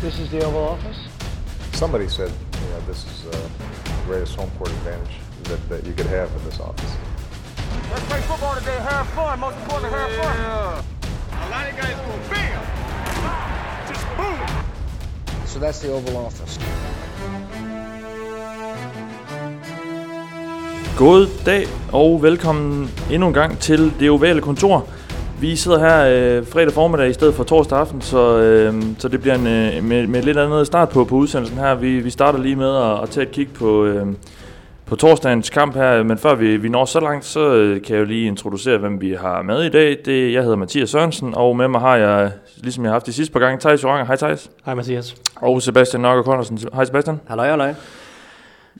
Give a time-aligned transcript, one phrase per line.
[0.00, 0.96] This is the Oval Office.
[1.72, 3.32] Somebody said, you know, this is uh,
[3.84, 6.96] the greatest home court advantage that, that you could have in this office.
[7.90, 8.78] Let's play football today.
[8.78, 9.38] Have fun.
[9.40, 10.36] Most important, have fun.
[10.40, 12.62] A lot of guys go bam,
[13.88, 14.38] just boom.
[15.46, 16.58] So that's the Oval Office.
[20.96, 24.88] God dag og velkommen endnu en gang til det ovale kontor.
[25.40, 29.20] Vi sidder her øh, fredag formiddag i stedet for torsdag aften, så, øh, så det
[29.20, 31.74] bliver en, øh, med, med lidt andet start på, på udsendelsen her.
[31.74, 34.06] Vi, vi starter lige med at, at tage et kig på, øh,
[34.86, 38.00] på torsdagens kamp her, men før vi, vi når så langt, så øh, kan jeg
[38.00, 39.98] jo lige introducere, hvem vi har med i dag.
[40.04, 43.12] Det, jeg hedder Mathias Sørensen, og med mig har jeg, ligesom jeg har haft de
[43.12, 44.06] sidste par gange, Thijs Joranger.
[44.06, 44.50] Hej Thijs.
[44.64, 45.16] Hej Mathias.
[45.36, 46.58] Og Sebastian Nokker Connorsen.
[46.74, 47.20] Hej Sebastian.
[47.28, 47.74] Halløj, halløj.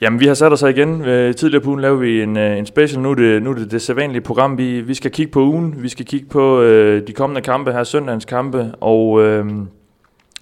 [0.01, 1.05] Jamen, vi har sat os her igen.
[1.05, 3.03] Øh, tidligere på ugen lavede vi en, øh, en special.
[3.03, 4.59] Nu er det nu er det, det sædvanlige program.
[4.59, 5.75] Vi, vi skal kigge på ugen.
[5.83, 9.47] Vi skal kigge på øh, de kommende kampe her, søndagens kampe, og, øh,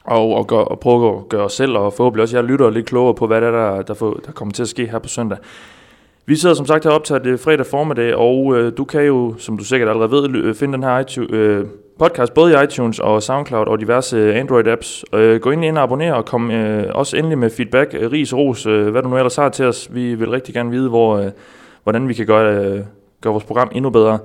[0.05, 2.87] og, og, gør, og prøve at gøre os selv, og forhåbentlig også jeg lytter lidt
[2.87, 5.39] klogere på, hvad der, der, der, får, der kommer til at ske her på søndag.
[6.29, 9.59] Vi sidder som sagt heroppe til det fredag formiddag, og øh, du kan jo, som
[9.59, 11.65] du sikkert allerede ved, finde den her iTunes, øh,
[11.99, 15.05] podcast både i iTunes og SoundCloud og diverse Android-apps.
[15.19, 18.35] Øh, gå ind ind og abonner og kom øh, også endelig med feedback, øh, ris,
[18.35, 19.89] ros, øh, hvad du nu ellers har til os.
[19.95, 21.31] Vi vil rigtig gerne vide, hvor, øh,
[21.83, 22.81] hvordan vi kan gøre, øh,
[23.21, 24.19] gøre vores program endnu bedre.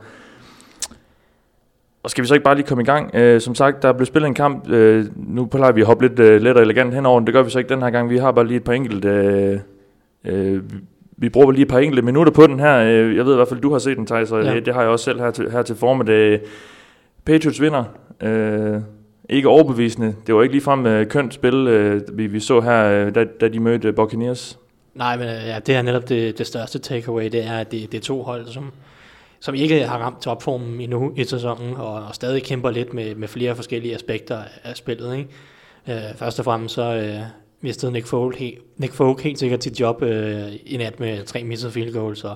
[2.04, 3.16] Og skal vi så ikke bare lige komme i gang?
[3.16, 4.70] Øh, som sagt, der blev spillet en kamp.
[4.70, 7.44] Øh, nu plejer vi at hoppe lidt øh, let og elegant henover men Det gør
[7.44, 8.10] vi så ikke den her gang.
[8.10, 9.10] Vi har bare lige et par enkelte...
[9.10, 9.60] Øh,
[10.26, 10.64] øh,
[11.18, 12.78] vi bruger lige et par enkelte minutter på den her.
[12.80, 14.54] Øh, Jeg ved i hvert fald, du har set den, Thijs, og Ja.
[14.54, 14.60] ja.
[14.60, 16.40] det, har jeg også selv her til, her til formiddag.
[17.26, 17.84] Patriots vinder.
[18.24, 18.82] Øh,
[19.30, 20.16] ikke overbevisende.
[20.28, 23.48] Det var ikke ligefrem øh, kønt spil, øh, vi, vi så her, øh, da, da
[23.48, 24.60] de mødte Buccaneers.
[24.96, 27.92] Nej, men øh, ja, det er netop det, det største takeaway, det er, at det,
[27.92, 28.72] det er to hold, som,
[29.40, 33.28] som ikke har ramt topformen endnu i sæsonen, og, og stadig kæmper lidt med, med
[33.28, 35.18] flere forskellige aspekter af spillet.
[35.18, 35.30] Ikke?
[35.90, 37.20] Øh, først og fremmest så øh,
[37.64, 41.44] mistede Nick Folk, helt, Nick Folk helt sikkert sit job øh, i nat med tre
[41.44, 42.36] missede field goals, og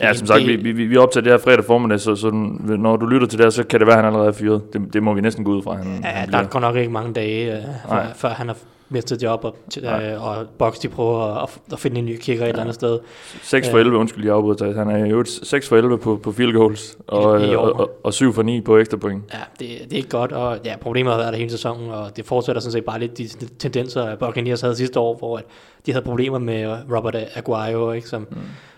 [0.00, 2.30] Ja, som sagt, vi, vi, vi optager det her fredag formiddag, så, så
[2.78, 4.72] når du lytter til det her, så kan det være, at han allerede er fyret.
[4.72, 6.50] Det, det må vi næsten gå ud fra, han, Ja, han der bliver.
[6.50, 8.56] går nok ikke mange dage, øh, før, før han har
[8.88, 12.48] mistet job, og, øh, og Box de prøver at, at finde en ny kicker et
[12.48, 12.98] eller andet sted.
[13.42, 13.80] 6 for Ja.
[13.84, 14.76] 11, undskyld, jeg afbryder Thijs.
[14.76, 17.72] Han er jo 6 for 11 på, på field goals, og, I- i øh, og,
[17.72, 19.22] og, og 7 for 9 på ekstra point.
[19.32, 22.16] Ja, det, det er ikke godt, og ja, problemet har været der hele sæsonen, og
[22.16, 23.28] det fortsætter sådan set bare lidt de
[23.58, 25.44] tendenser, Buccaneers havde sidste år, hvor at
[25.86, 28.36] de havde problemer med Robert Aguayo, ikke, som, mm.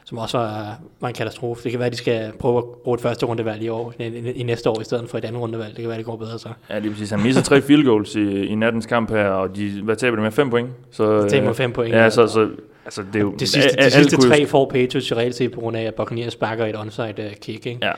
[0.08, 1.64] Som også var, var en katastrofe.
[1.64, 4.04] Det kan være, at de skal prøve at bruge et første rundevalg i år, i,
[4.04, 5.70] i, i næste år, i stedet for et andet rundevalg.
[5.70, 6.48] Det kan være, det går bedre så.
[6.70, 7.10] Ja, lige præcis.
[7.10, 10.22] Han misser tre field goals i, i nattens kamp her, og de, hvad taber de
[10.22, 10.32] med?
[10.32, 10.68] 5 point?
[10.90, 11.94] Så, Det taber øh, fem point.
[11.94, 12.48] Ja, så, så
[12.84, 13.34] altså, det er jo...
[13.38, 16.32] de sidste, de sidste kunne tre får Patriots i reelt på grund af, at Buccaneers
[16.32, 17.66] sparker et onside uh, kick.
[17.66, 17.78] Ikke?
[17.82, 17.92] Ja.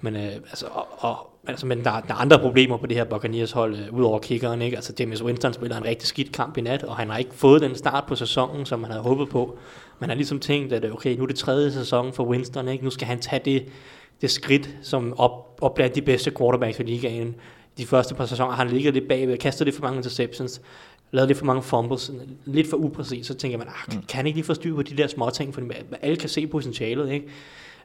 [0.00, 3.04] Men, øh, altså, og, og, altså, men der, der er andre problemer på det her
[3.04, 4.62] Buccaneers hold, øh, udover kickeren.
[4.62, 4.76] Ikke?
[4.76, 7.62] Altså, James Winston spiller en rigtig skidt kamp i nat, og han har ikke fået
[7.62, 9.58] den start på sæsonen, som man havde håbet på.
[9.98, 12.84] Man har ligesom tænkt, at okay, nu er det tredje sæson for Winston, ikke?
[12.84, 13.68] nu skal han tage det,
[14.20, 17.34] det skridt, som op, op blandt de bedste quarterbacks i ligaen.
[17.78, 20.60] De første par sæsoner har han ligget lidt bagved, kastet lidt for mange interceptions,
[21.10, 22.10] lavet lidt for mange fumbles,
[22.44, 24.96] lidt for upræcis, så tænker man, ah, kan han ikke lige få styr på de
[24.96, 25.62] der små ting, for
[26.02, 27.26] alle kan se potentialet, ikke?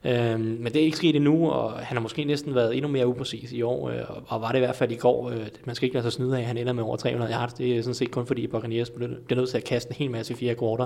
[0.06, 3.08] Øhm, men det er ikke sket endnu, og han har måske næsten været endnu mere
[3.08, 5.30] upræcis i år, øh, og, var det i hvert fald i går.
[5.30, 7.54] Øh, man skal ikke lade sig snyde af, at han ender med over 300 yards.
[7.54, 10.34] Det er sådan set kun fordi Buccaneers bliver nødt til at kaste en hel masse
[10.34, 10.86] i fire kvarter.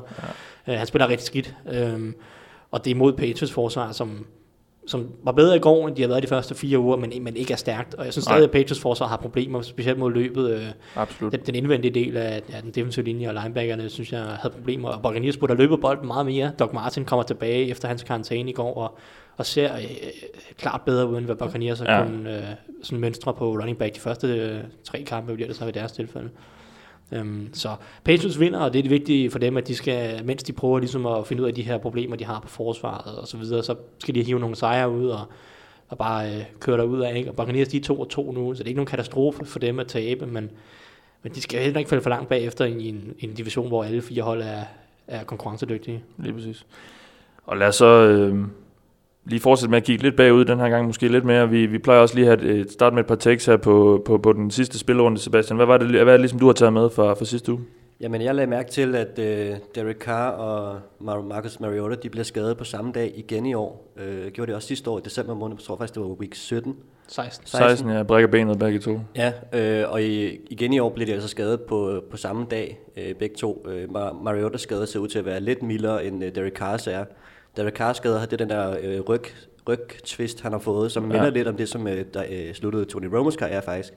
[0.67, 0.73] Ja.
[0.73, 2.15] Øh, han spiller rigtig skidt, øhm,
[2.71, 4.25] og det er mod Patriots forsvar, som,
[4.87, 7.35] som var bedre i går, end de har været de første fire uger, men, men
[7.35, 7.93] ikke er stærkt.
[7.93, 8.43] Og jeg synes stadig, Nej.
[8.45, 10.49] at Patriots forsvar har problemer, specielt mod løbet.
[10.49, 10.65] Øh,
[10.95, 11.31] Absolut.
[11.31, 14.89] den, den indvendige del af ja, den defensive linje og linebackerne, synes jeg havde problemer.
[14.89, 16.51] Og Buccaneers burde have løbet bolden meget mere.
[16.59, 18.97] Doc Martin kommer tilbage efter hans karantæne i går, og,
[19.37, 19.81] og ser øh,
[20.57, 22.03] klart bedre ud, end hvad Buccaneers Ja.
[22.03, 22.43] kunnet øh,
[22.83, 25.91] sådan mønstre på running back de første øh, tre kampe, bliver det så i deres
[25.91, 26.29] tilfælde.
[27.11, 30.43] Øhm, så Patriots vinder, og det er det vigtige for dem, at de skal, mens
[30.43, 33.27] de prøver ligesom at finde ud af de her problemer, de har på forsvaret og
[33.27, 35.25] så videre, så skal de hive nogle sejre ud og,
[35.87, 37.17] og bare øh, køre derud af.
[37.17, 37.29] Ikke?
[37.29, 39.59] Og Buccaneers, de er 2 og 2 nu, så det er ikke nogen katastrofe for
[39.59, 40.51] dem at tabe, men,
[41.23, 44.01] men de skal heller ikke falde for langt bagefter i en, en division, hvor alle
[44.01, 44.63] fire hold er,
[45.07, 46.03] er konkurrencedygtige.
[46.17, 46.65] Lige præcis.
[47.45, 48.45] Og lad os så øh,
[49.25, 51.49] lige fortsætte med at kigge lidt bagud den her gang, måske lidt mere.
[51.49, 53.57] Vi, vi plejer også lige at have et, et start med et par takes her
[53.57, 55.57] på, på, på den sidste spilrunde, Sebastian.
[55.57, 57.61] Hvad var det, hvad er det ligesom, du har taget med fra, fra sidste uge?
[58.01, 62.23] Jamen, jeg lagde mærke til, at øh, Derek Carr og Mar- Marcus Mariota, de bliver
[62.23, 63.93] skadet på samme dag igen i år.
[63.97, 66.35] Øh, gjorde det også sidste år i december måned, jeg tror faktisk, det var week
[66.35, 66.75] 17.
[67.07, 67.47] 16.
[67.47, 68.99] 16, ja, brækker benet begge to.
[69.15, 72.79] Ja, øh, og i, igen i år blev de altså skadet på, på samme dag,
[72.97, 73.65] øh, begge to.
[73.69, 76.87] Øh, Mar- Mariotas skade ser ud til at være lidt mildere, end øh, Derek Carrs
[76.87, 77.05] er.
[77.69, 79.21] Carrs skade har det den der øh, ryg,
[79.69, 81.07] rygtvist, han har fået, som Ja.
[81.17, 83.93] minder lidt om det, som øh, der øh, sluttede Tony Romos karriere faktisk.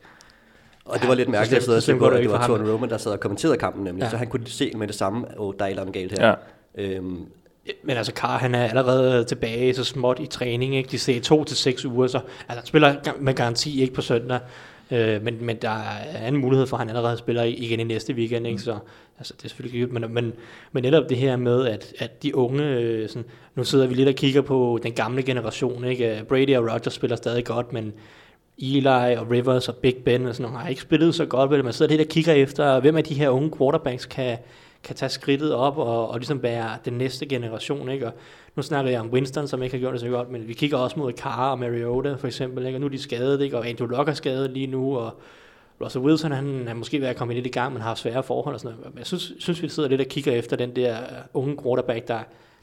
[0.84, 2.46] Og det var lidt mærkeligt at sidde og se på, at det var.
[2.46, 4.10] Torn Roman, der sad og kommenterede kampen nemlig, Ja.
[4.10, 6.28] så han kunne se med det samme, åh, der er et eller andet galt her.
[6.28, 6.34] Ja.
[6.84, 7.26] Øhm,
[7.84, 10.90] Men altså, Carr, han er allerede tilbage så småt i træning, ikke?
[10.90, 14.38] De ser to til seks uger, så altså, han spiller med garanti ikke på søndag.
[14.90, 15.82] Øh, men, men der
[16.12, 18.58] er en mulighed for, at han allerede spiller igen i næste weekend, ikke?
[18.58, 18.78] Så
[19.18, 20.32] altså, det er selvfølgelig ikke, men, men,
[20.72, 23.24] men netop det her med, at, at de unge, øh, sådan,
[23.54, 26.24] nu sidder vi lidt og kigger på den gamle generation, ikke?
[26.28, 27.92] Brady og Rodgers spiller stadig godt, men
[28.58, 28.86] Eli
[29.16, 31.64] og Rivers og Big Ben og sådan nogle har ikke spillet så godt, vel?
[31.64, 34.38] Man sidder lidt og kigger efter, hvem af de her unge quarterbacks kan,
[34.84, 38.06] kan tage skridtet op og, og ligesom være den næste generation, ikke?
[38.06, 38.12] Og
[38.58, 40.76] nu snakker jeg om Winston, som ikke har gjort det så godt, men vi kigger
[40.76, 42.76] også mod Carr og Mariota for eksempel, ikke?
[42.76, 43.58] Og nu er de skadet, ikke?
[43.58, 45.20] Og Andrew Luck er skadet lige nu, og
[45.80, 48.54] Russell Wilson, han er måske ved at komme lidt i gang, men har svære forhold
[48.54, 48.94] og sådan noget.
[48.94, 50.96] Men jeg synes, synes, vi sidder lidt og kigger efter den der
[51.34, 52.18] unge quarterback, der,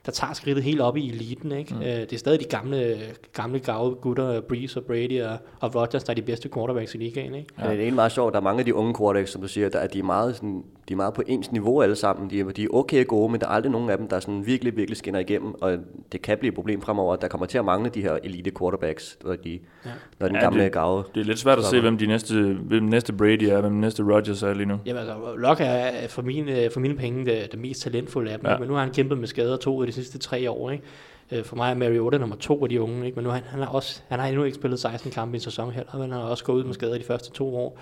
[0.06, 1.52] der tager skridtet helt op i eliten.
[1.52, 1.74] Ikke?
[1.76, 1.82] Mm.
[1.82, 2.96] Øh, det er stadig de gamle,
[3.34, 6.98] gamle gave gutter, Breeze og Brady og, og Rodgers, der er de bedste quarterbacks i
[6.98, 7.34] ligaen.
[7.36, 7.48] Ikke?
[7.58, 7.64] Ja.
[7.64, 9.48] Men det er egentlig meget sjovt, der er mange af de unge quarterbacks, som du
[9.48, 12.30] siger, der er de er meget, sådan, de er meget på ens niveau alle sammen.
[12.30, 14.46] De er, de er okay gode, men der er aldrig nogen af dem, der sådan
[14.46, 15.78] virkelig, virkelig skinner igennem, og
[16.12, 18.52] det kan blive et problem fremover, at der kommer til at mangle de her elite
[18.60, 19.90] quarterbacks, når, de, ja.
[20.20, 21.04] når den Ja, gamle det- gave.
[21.16, 24.04] Det er lidt svært at se, hvem de næste, hvem næste Brady er, hvem næste
[24.04, 24.78] Rodgers er lige nu.
[24.86, 28.50] Jamen altså, Locke er for mine, for mine penge det, det mest talentfulde af dem,
[28.50, 28.58] ja.
[28.58, 30.72] men nu har han kæmpet med skader to af de sidste tre år.
[30.72, 30.84] Ikke?
[31.32, 33.16] Øh, For mig er Mariota nummer to af de unge, ikke?
[33.16, 35.42] men nu han, han, har også, han har endnu ikke spillet 16 kampe i en
[35.42, 37.80] sæson heller, men han har også gået ud med skader de første to år.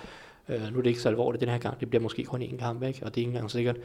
[0.48, 2.58] Øh, nu er det ikke så alvorligt den her gang, det bliver måske kun én
[2.58, 3.00] kamp, ikke?
[3.02, 3.76] og det er ikke engang sikkert.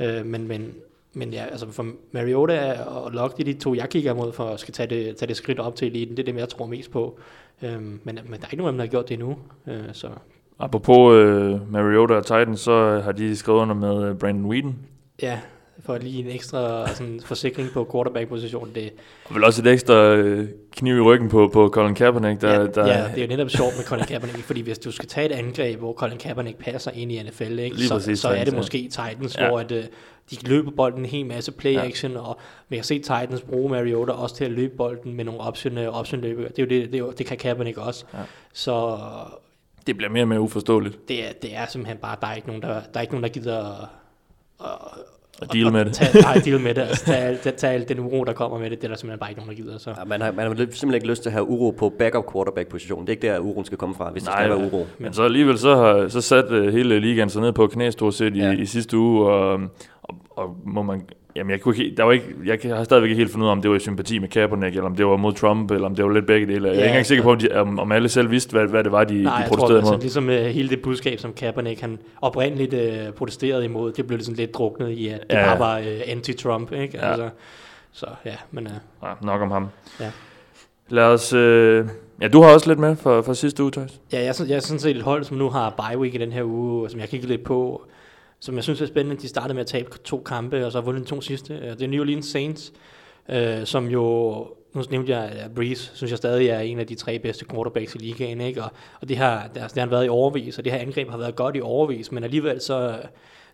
[0.00, 0.74] Øh, men, men,
[1.14, 4.74] men ja, altså for Mariota og Locke, de to, jeg kigger imod for at skal
[4.74, 6.16] tage det, tage det skridt op til eliten.
[6.16, 7.18] Det er dem, jeg tror mest på.
[7.62, 9.36] Øh, men, men der er ikke nogen af dem, der har gjort det endnu.
[9.66, 10.08] Øh, så
[10.58, 14.76] Apropos øh, Mariota og Titans, så har de skrevet under med øh, Brandon Whedon.
[15.22, 15.40] Ja,
[15.86, 18.74] for lige en ekstra sådan, forsikring på quarterback-positionen.
[18.74, 18.92] Det,
[19.24, 22.40] Og vel også et ekstra øh, kniv i ryggen på, på Colin Kaepernick.
[22.40, 24.90] Der, ja, der, ja, det er jo netop sjovt med Colin Kaepernick, fordi hvis du
[24.90, 28.18] skal tage et angreb, hvor Colin Kaepernick passer ind i NFL, ikke, Lige så, præcis,
[28.18, 29.48] så er det måske Titans, Ja.
[29.48, 29.84] hvor at, øh,
[30.30, 32.18] de løber bolden en hel masse play Ja.
[32.18, 35.78] og vi kan se Titans bruge Mariota også til at løbe bolden med nogle option,
[35.78, 36.42] øh, option løbe.
[36.42, 38.04] Det, er jo det, det, jo, det kan Kaepernick også.
[38.14, 38.18] Ja.
[38.52, 38.98] Så
[39.86, 42.46] det bliver mere og mere uforståeligt det er, det er simpelthen bare, der er ikke
[42.46, 43.88] nogen, der, der, er ikke nogen, der gider at,
[44.60, 44.70] at
[45.52, 46.00] deal med det.
[46.22, 46.82] Nej, deal med det.
[46.82, 49.40] Altså, tage al den uro, der kommer med det, det er der simpelthen bare ikke
[49.40, 49.78] nogen, der gider.
[49.78, 49.90] Så.
[49.90, 52.68] Ja, man, har, man har simpelthen ikke lyst til at have uro på backup quarterback
[52.68, 53.06] positionen.
[53.06, 54.86] Det er ikke der, uroen skal komme fra, hvis der skal være uro.
[54.98, 58.14] Men så alligevel så har så sat uh, hele ligaen sig ned på knæ stort
[58.14, 58.52] set i, ja.
[58.52, 59.60] i sidste uge, og,
[60.02, 61.02] og, og må man,
[61.36, 63.52] jamen jeg, kunne ikke, der var ikke, jeg har stadigvæk ikke helt fundet ud af,
[63.52, 65.94] om det var i sympati med Kaepernick, eller om det var mod Trump, eller om
[65.94, 66.68] det var lidt begge dele.
[66.68, 68.66] Jeg er Ja, ikke engang sikker på, om, de, om, om alle selv vidste, hvad,
[68.68, 70.00] hvad det var, de, Nej, de jeg tror, protesterede altså, mod.
[70.00, 74.34] ligesom uh, hele det budskab, som Kaepernick han oprindeligt uh, protesterede imod, det blev ligesom
[74.34, 75.58] lidt druknet i, at det Ja, ja, ja.
[75.58, 76.72] bare var uh, anti-Trump.
[76.72, 76.98] Ikke?
[76.98, 77.06] Ja.
[77.10, 77.28] Altså,
[77.92, 78.72] så ja, men uh,
[79.02, 79.66] Ja, nok om ham.
[80.00, 80.10] Ja.
[80.88, 81.32] Lad os...
[81.32, 81.86] Øh,
[82.22, 84.00] ja, du har også lidt med fra, fra sidste uge, Thijs.
[84.12, 86.32] ja, jeg, jeg er sådan set et hold, som nu har bye week i den
[86.32, 87.82] her uge, som jeg kiggede lidt på,
[88.40, 89.22] som jeg synes er spændende.
[89.22, 91.54] De startede med at tabe to kampe, og så har vundet de to sidste.
[91.54, 92.72] Øh, det er New Orleans Saints,
[93.28, 94.02] øh, som jo,
[94.74, 97.94] nu nævnte jeg, at Breeze, synes jeg stadig er en af de tre bedste quarterbacks
[97.94, 98.62] i ligaen, ikke?
[98.62, 101.10] Og, og det har, altså, har, det har været i overvis, og det her angreb
[101.10, 103.04] har været godt i overvis, men alligevel så øh,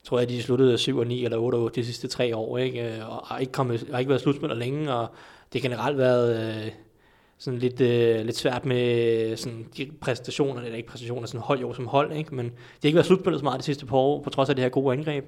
[0.05, 2.59] tror jeg, de sluttede 7 og 9 eller 8 og 8 de sidste tre år,
[2.59, 2.97] ikke?
[2.97, 5.09] Øh, og har ikke, kommet, har ikke været slutspiller længe, og
[5.53, 6.73] det har generelt været øh,
[7.45, 11.73] sådan lidt, øh, lidt svært med sådan, de præstationer, eller ikke præstationer, sådan hold jo
[11.75, 12.35] som hold, ikke?
[12.35, 12.53] men de
[12.83, 14.69] har ikke været slutspillet så meget de sidste par år, på trods af det her
[14.69, 15.25] gode angreb.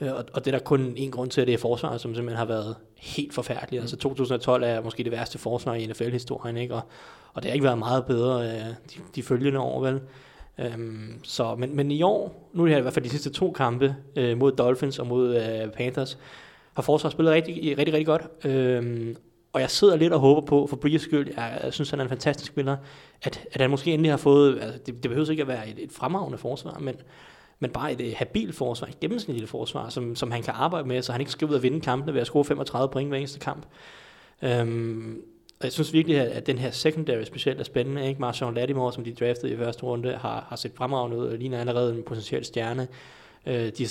[0.00, 2.14] Øh, Og, og det er der kun en grund til, at det er forsvaret, som
[2.14, 3.80] simpelthen har været helt forfærdeligt.
[3.80, 6.74] Altså 2012 er måske det værste forsvar i NFL-historien, ikke?
[6.74, 6.82] Og,
[7.34, 10.00] og det har ikke været meget bedre øh, de, de følgende år, vel?
[10.58, 13.30] Øhm, så, men, men i år, nu er det her i hvert fald de sidste
[13.30, 16.18] to kampe øh, mod Dolphins og mod øh, Panthers,
[16.74, 18.22] har forsvaret spillet rigtig, rigtig, rigtig godt.
[18.44, 19.16] Øhm,
[19.52, 22.04] og jeg sidder lidt og håber på, for Brees skyld, jeg, jeg synes, han er
[22.04, 22.76] en fantastisk spiller,
[23.22, 25.78] at, at han måske endelig har fået, altså, det, det behøver ikke at være et,
[25.78, 26.94] et fremragende forsvar, men,
[27.58, 30.88] men bare et øh, et habilt forsvar, et gennemsnitligt forsvar, som, som han kan arbejde
[30.88, 33.18] med, så han ikke skal ud og vinde kampene ved at score 35 point hver
[33.18, 33.66] eneste kamp.
[34.42, 35.22] Øhm,
[35.60, 38.08] og jeg synes virkelig, at, at den her secondary specielt er spændende.
[38.08, 38.20] Ikke?
[38.20, 41.60] Marshawn Lattimore, som de draftede i første runde, har, har set fremragende ud og ligner
[41.60, 42.88] allerede en potentiel stjerne.
[43.46, 43.86] Øh, de,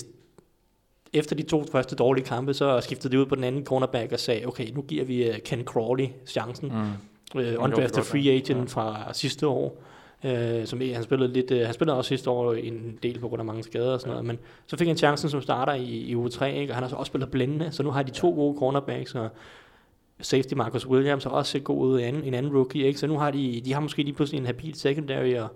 [1.14, 4.20] efter de to første dårlige kampe, så skiftede de ud på den anden cornerback og
[4.20, 6.70] sagde, okay, nu giver vi uh, Ken Crawley chancen.
[6.70, 6.88] Mm.
[7.32, 8.82] Gjorde undrafted free agent ja.
[8.82, 9.84] fra sidste år.
[10.24, 13.40] Uh, som han spillede lidt, uh, han spillede også sidste år en del på grund
[13.40, 14.14] af mange skader og sådan ja.
[14.14, 16.72] noget, men så fik han chancen som starter i, i uge 3, ikke?
[16.72, 19.30] og han har så også spillet blændende, så nu har de to gode cornerbacks, og
[20.22, 23.00] safety Marcus Williams har også set god ud i en anden rookie, ikke?
[23.00, 25.48] så nu har de, de har måske lige pludselig en habil secondary, og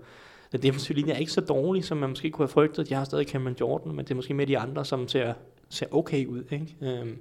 [0.58, 2.90] den defensive linje er ikke så dårlig, som man måske kunne have frygtet.
[2.90, 5.34] De har stadig Cameron Jordan, men det er måske med de andre, som ser,
[5.70, 6.44] ser okay ud.
[6.52, 6.76] Ikke?
[6.82, 7.18] Øhm,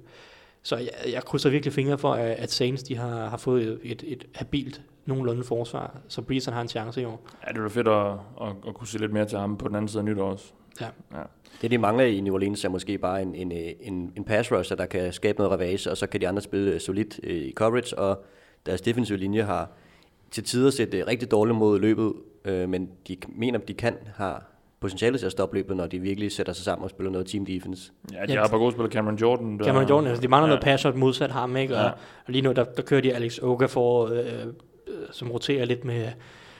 [0.61, 3.79] Så jeg, jeg krydser virkelig fingre for, at, at Saints de har, har fået et,
[3.83, 7.27] et, et habilt nogenlunde forsvar, så Breeze har en chance i år.
[7.47, 8.11] Ja, det er fedt at,
[8.41, 10.45] at, at kunne se lidt mere til ham på den anden side af nytår også.
[10.81, 10.87] Ja.
[11.13, 11.21] ja.
[11.61, 14.75] Det, de mangler i New Orleans, er måske bare en, en, en, en pass rusher,
[14.75, 17.53] der kan skabe noget ravage, og så kan de andre spille øh, solidt øh, i
[17.53, 18.25] coverage, og
[18.65, 19.71] deres defensive linje har
[20.31, 22.13] til tider set øh, rigtig dårligt mod løbet,
[22.45, 24.43] øh, men de mener, de kan har
[24.79, 27.45] potentiale til at stoppe løbet, når de virkelig sætter sig sammen og spiller noget team
[27.45, 27.91] defense.
[28.13, 28.41] Ja, de ja.
[28.41, 28.91] har bare gode spillere.
[28.91, 29.59] Cameron Jordan.
[29.59, 30.49] Der, Cameron Jordan, altså de mangler ja.
[30.49, 31.75] noget pass modsat ham, ikke?
[31.75, 31.89] Og, Ja.
[31.89, 31.95] og
[32.27, 36.07] lige nu, der, der kører de Alex Okafor, øh, øh, som roterer lidt med,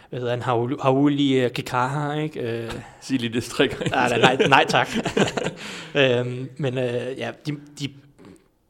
[0.10, 2.64] hvad hedder han, Haul- Hauli øh, Kikaha, ikke?
[2.64, 3.80] Øh, Sig lige det strik.
[3.92, 4.88] nej, nej, nej, nej tak.
[5.96, 7.90] øhm, men øh, ja, de, de,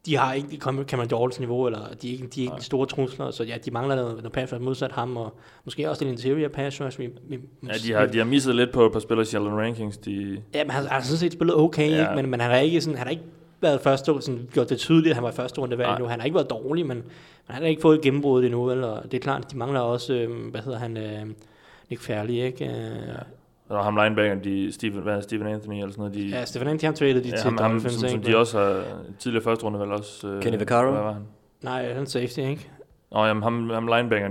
[0.06, 2.64] de har ikke kommet Cameron Jordans niveau, eller de er ikke, de er ikke de
[2.64, 5.34] store trusler, så ja, de mangler noget, noget pass modsat ham, og
[5.66, 7.00] måske også lidt interior pass rush.
[7.00, 9.98] Vi, vi, Ja, de har, de har misset lidt på, på spillere i Sheldon Rankings.
[9.98, 12.02] De, Ja, men han, han har sådan set spillet okay, Ja.
[12.02, 12.16] ikke?
[12.16, 13.24] Men, men han har ikke sådan, han har ikke
[13.62, 16.00] været første, sådan, gjort det tydeligt, at han var første rundevalg Nej.
[16.00, 16.06] nu.
[16.06, 19.14] Han har ikke været dårlig, men, men han har ikke fået gennembrud endnu, eller det
[19.14, 21.26] er klart, at de mangler også, øh, hvad hedder han, øh,
[21.90, 22.66] Nick Fairley, ikke?
[22.66, 22.72] Øh,
[23.08, 23.14] ja.
[23.70, 26.14] Og ham linebacker, de, Steven, hvad er Steven Anthony eller sådan noget.
[26.14, 28.60] De, ja, Stefan Antti, han traded de ja, til ham, Dolphins, som, som de også
[28.60, 28.84] har
[29.20, 30.28] tidligere første runde vel også.
[30.28, 30.92] Øh, Kenny Vaccaro?
[30.92, 31.22] Hvad var han?
[31.64, 32.70] Nej, han er safety, ikke?
[33.12, 34.30] Nå, jamen, ham, ham linebacker.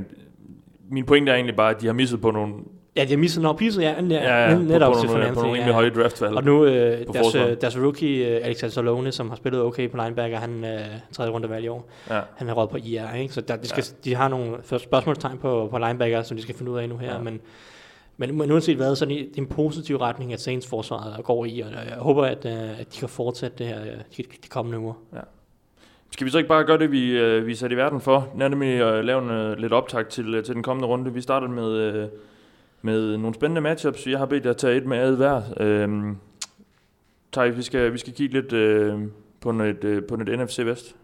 [0.91, 2.55] Min pointe er egentlig bare, at de har misset på nogle,
[2.97, 5.07] Ja, de har misset noget pizza, ja, ja, ja, ja, net- på, netop på, til
[5.09, 5.73] nogle, Stefan på nogle Anthony, rimelig ja.
[5.73, 6.37] høje draftvalg.
[6.37, 9.91] Og nu, øh, på deres, øh, deres rookie, øh, Alexander Salone, som har spillet okay
[9.91, 10.81] på linebacker, han øh,
[11.13, 11.89] tredje rundevalg i år.
[12.11, 12.21] Ja.
[12.37, 13.35] Han er råd på IR, ikke?
[13.35, 14.11] Så der, de, skal, ja.
[14.11, 17.13] de har nogle spørgsmålstegn på, på linebacker, som de skal finde ud af nu her,
[17.13, 17.19] ja.
[17.19, 17.41] men,
[18.17, 21.61] men, men uanset hvad, så er det en positiv retning, at Saints forsvaret går i,
[21.61, 24.79] og jeg håber, at, øh, at de kan fortsætte det her øh, de, de kommende
[24.79, 24.95] uger.
[26.11, 28.29] Skal vi så ikke bare gøre det, vi, øh, vi er sat i verden for?
[28.35, 31.13] Nemlig at lave en, øh, lidt optag til, øh, til den kommende runde.
[31.13, 32.09] Vi starter med, øh,
[32.83, 34.07] med nogle spændende matchups.
[34.07, 35.43] Jeg har bedt jer at tage et med ad hver.
[35.61, 36.17] Øhm,
[37.33, 39.01] Tej, vi skal, vi skal kigge lidt øh,
[39.41, 40.97] på, noget, øh, på noget NFC Vest.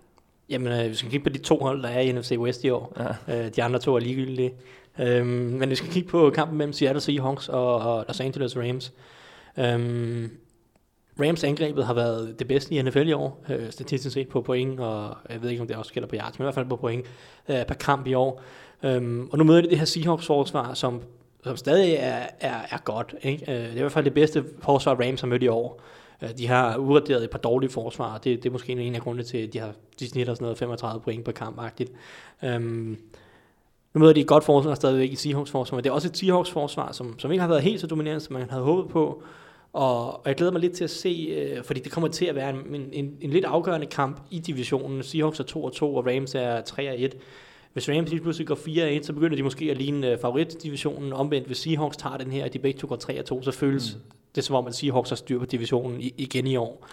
[0.48, 2.70] Jamen, øh, vi skal kigge på de to hold, der er i NFC West i
[2.70, 2.96] år.
[3.28, 3.44] Ja.
[3.44, 4.52] Øh, de andre to er ligegyldige.
[5.00, 8.92] Øhm, men vi skal kigge på kampen mellem Seattle Seahawks og, og Los Angeles Rams.
[9.58, 10.30] Øhm,
[11.20, 14.80] Rams angrebet har været det bedste i NFL i år, øh, statistisk set på point,
[14.80, 16.76] og jeg ved ikke, om det også gælder på yards, men i hvert fald på
[16.76, 17.06] point
[17.48, 18.42] øh, per kamp i år.
[18.82, 21.02] Øhm, og nu møder de det her Seahawks forsvar, som,
[21.44, 23.14] som stadig er, er, er godt.
[23.22, 23.52] Ikke?
[23.52, 25.82] Øh, det er i hvert fald det bedste forsvar, Rams har mødt i år.
[26.22, 29.00] Øh, De har uraderet et par dårlige forsvar, og det, det er måske en af
[29.00, 31.92] grundene til, at de har de snitter sådan noget 35 point per kamp-agtigt.
[32.44, 32.98] Øhm,
[33.94, 36.16] nu møder de et godt forsvar stadigvæk i Seahawks forsvar, men det er også et
[36.16, 39.22] Seahawks forsvar, som, som ikke har været helt så dominerende, som man havde håbet på.
[39.72, 42.34] Og, og jeg glæder mig lidt til at se, øh, fordi det kommer til at
[42.34, 45.02] være en, en, en lidt afgørende kamp i divisionen.
[45.02, 47.16] Seahawks er 2 og 2, og Rams er 3 og 1.
[47.72, 50.18] Hvis Rams lige pludselig går 4 og 1, så begynder de måske at ligne øh,
[50.18, 51.12] favoritdivisionen.
[51.12, 53.50] Omvendt, hvis Seahawks tager den her, og de begge to går 3 og 2, så
[53.50, 54.00] føles mm.
[54.34, 56.86] det som om, at Seahawks har styr på divisionen i, igen i år.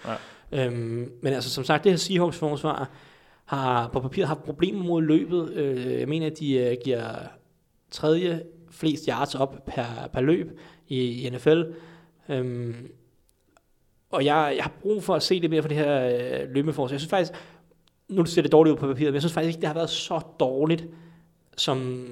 [0.52, 0.66] Ja.
[0.66, 2.90] Øhm, men altså, som sagt, det her Seahawks forsvar
[3.48, 5.52] har på papiret haft problemer mod løbet.
[5.52, 7.04] Øh, jeg mener, at de øh, giver
[7.90, 11.62] tredje flest yards op per, per løb i, i NFL.
[12.28, 12.74] Øhm,
[14.10, 16.08] og jeg, jeg har brug for at se det mere for det her
[16.42, 16.94] øh, løbeforsvar.
[16.94, 17.32] Jeg synes faktisk,
[18.08, 19.90] nu ser det dårligt ud på papiret, men jeg synes faktisk ikke, det har været
[19.90, 20.86] så dårligt,
[21.56, 22.06] som,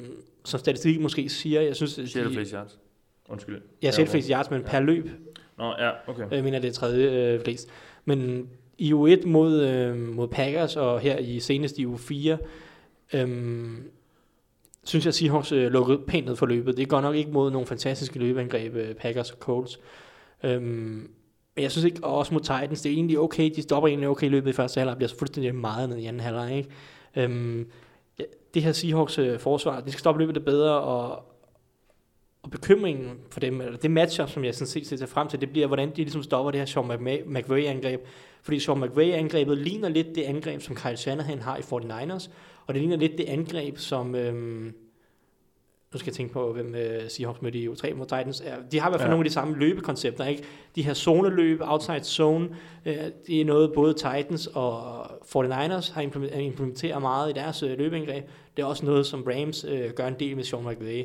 [0.45, 1.61] som statistikken måske siger.
[1.61, 2.79] Jeg synes, at de, flest yards.
[3.29, 3.63] Undskyld.
[3.83, 5.09] jeg ser flest yards, men per løb
[5.59, 6.31] Nå, ja, okay.
[6.31, 7.69] jeg mener, det er tredje øh, flest.
[8.05, 12.39] Men i u 1 mod, øh, mod Packers, og her i senest i u 4,
[13.15, 13.29] øh,
[14.85, 16.77] synes jeg, at Seahawks øh, lukkede pænt ned for løbet.
[16.77, 19.81] Det går nok ikke mod nogle fantastiske løbeangreb, øh, Packers og Colts.
[20.45, 23.89] Øh, men jeg synes ikke, og også mod Titans, det er egentlig okay, de stopper
[23.89, 26.57] egentlig okay i løbet i første halvleg, bliver så fuldstændig meget ned i anden halvleg,
[26.57, 26.71] ikke?
[27.17, 27.71] Øhm,
[28.55, 31.25] det her Seahawks øh, forsvar, de skal stoppe løbet lidt bedre, og,
[32.47, 35.51] og bekymringen for dem, eller det matchup, som jeg sådan set ser frem til, det
[35.51, 38.01] bliver, hvordan de ligesom stopper det her Sean McVay- McVay-angreb.
[38.43, 42.31] Fordi Sean McVay-angrebet ligner lidt det angreb, som Kyle Shanahan har i 49ers,
[42.67, 44.15] og det ligner lidt det angreb, som...
[44.15, 44.73] Øhm,
[45.93, 48.43] nu skal jeg tænke på, hvem øh, Seahawks mødte i U3 mod Titans.
[48.47, 49.05] Er, de har i hvert fald Ja.
[49.05, 49.11] ja.
[49.11, 50.43] nogle af de samme løbekoncepter, ikke?
[50.77, 52.49] De her zoneløb, outside zone,
[52.87, 52.95] øh,
[53.27, 58.25] det er noget både Titans og 49ers har implement- implementeret meget i deres øh, løbeangreb.
[58.57, 61.05] Det er også noget, som Rams øh, gør en del med Sean McVay.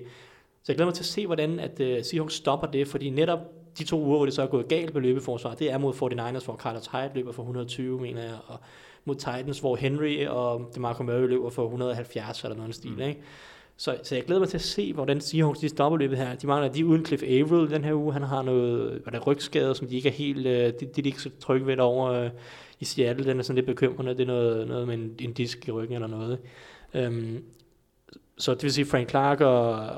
[0.64, 3.40] Så jeg glæder mig til at se, hvordan at, øh, Seahawks stopper det, fordi netop
[3.78, 6.46] de to uger, hvor det så er gået galt med løbeforsvar, det er mod 49ers,
[6.46, 8.60] hvor Carlos Hyde løber for 120, mener jeg, og
[9.06, 13.02] mod Titans, hvor Henry og DeMarco Murray løber for 170 eller noget stil, mm.
[13.02, 13.22] ikke?
[13.78, 16.36] Så, så jeg glæder mig til at se, hvordan Seahawks de stopper løbet her.
[16.36, 18.14] De mangler de uden Cliff Averill den her uge.
[18.14, 21.06] Han har noget hvad der, rygskade, som de ikke er helt, øh, de, de er
[21.06, 22.30] ikke så trygge ved over øh,
[22.80, 23.26] i Seattle.
[23.26, 24.12] Den er sådan lidt bekymrende.
[24.12, 26.40] Det er noget, noget med en, en disk i ryggen eller noget.
[26.94, 27.44] Øhm,
[28.38, 29.90] så det vil sige, Frank Clark og,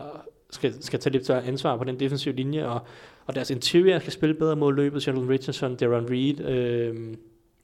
[0.53, 2.81] skal, skal tage lidt større ansvar på den defensive linje, og,
[3.25, 5.01] og deres interior skal spille bedre mod løbet.
[5.01, 7.15] Sheldon Richardson, Darren Reed, øh,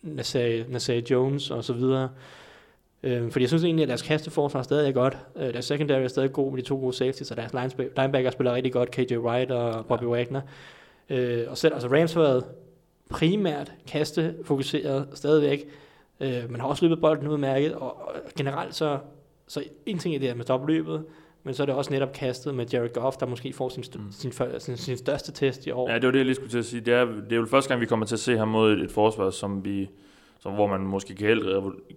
[0.02, 2.10] Nasai, Nasai Jones og så videre.
[3.04, 5.18] Øh, fordi jeg synes egentlig, at deres kasteforsvar stadig er godt.
[5.36, 7.54] Øh, deres secondary er stadig god med de to gode safeties, og deres
[7.98, 10.08] linebacker spiller rigtig godt, KJ Wright og Bobby ja.
[10.08, 10.42] Wagner.
[11.10, 12.46] Øh, og selv altså Rams har været
[13.10, 15.68] primært kastefokuseret stadigvæk,
[16.20, 18.98] øh, men har også løbet bolden udmærket, og, og generelt så,
[19.48, 21.06] så en ting er det her med stopløbet,
[21.44, 24.12] men så er det også netop kastet med Jared Goff, der måske får sin, mm.
[24.12, 25.90] sin, sin, sin, største test i år.
[25.90, 26.82] Ja, det var det, jeg lige skulle til at sige.
[26.82, 28.80] Det er, det er jo første gang, vi kommer til at se ham mod et,
[28.80, 29.90] et forsvar, som vi,
[30.40, 31.44] som, hvor man måske kan, helt,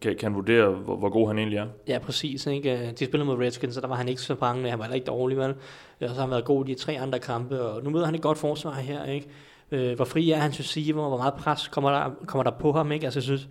[0.00, 1.66] kan, kan vurdere, hvor, hvor god han egentlig er.
[1.88, 2.46] Ja, præcis.
[2.46, 2.92] Ikke?
[2.98, 5.06] De spillede mod Redskins, så der var han ikke så bange, han var heller ikke
[5.06, 5.54] dårlig, vel?
[6.00, 8.14] Og så har han været god i de tre andre kampe, og nu møder han
[8.14, 9.28] et godt forsvar her, ikke?
[9.70, 12.92] Øh, hvor fri er hans receiver, hvor meget pres kommer der, kommer der på ham,
[12.92, 13.04] ikke?
[13.06, 13.48] Altså, jeg synes,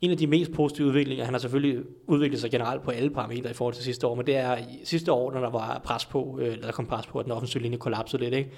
[0.00, 3.50] en af de mest positive udviklinger, han har selvfølgelig udviklet sig generelt på alle parametre
[3.50, 6.38] i forhold til sidste år, men det er sidste år, når der var pres på,
[6.42, 8.50] øh, der kom pres på, at den offensive linje kollapsede lidt, ikke?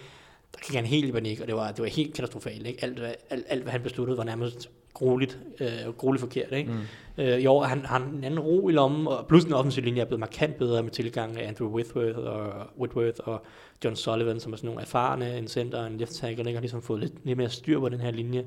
[0.55, 2.85] Der gik han helt i panik, og det var, det var helt katastrofalt, ikke?
[2.85, 3.01] Alt,
[3.31, 6.73] alt, alt, hvad han besluttede, var nærmest grueligt, øh, grueligt forkert, ikke?
[6.73, 7.23] Mm.
[7.25, 9.85] Øh, I år har han, han en anden ro i lommen, og plus den offensive
[9.85, 13.43] linje er blevet markant bedre med tilgang af Andrew Whitworth og, Whitworth og
[13.85, 16.53] John Sullivan, som er sådan nogle erfarne, en center og en left tackle, ikke?
[16.53, 18.47] har ligesom fået lidt, lidt mere styr på den her linje.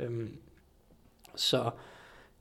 [0.00, 0.30] Øhm,
[1.36, 1.70] så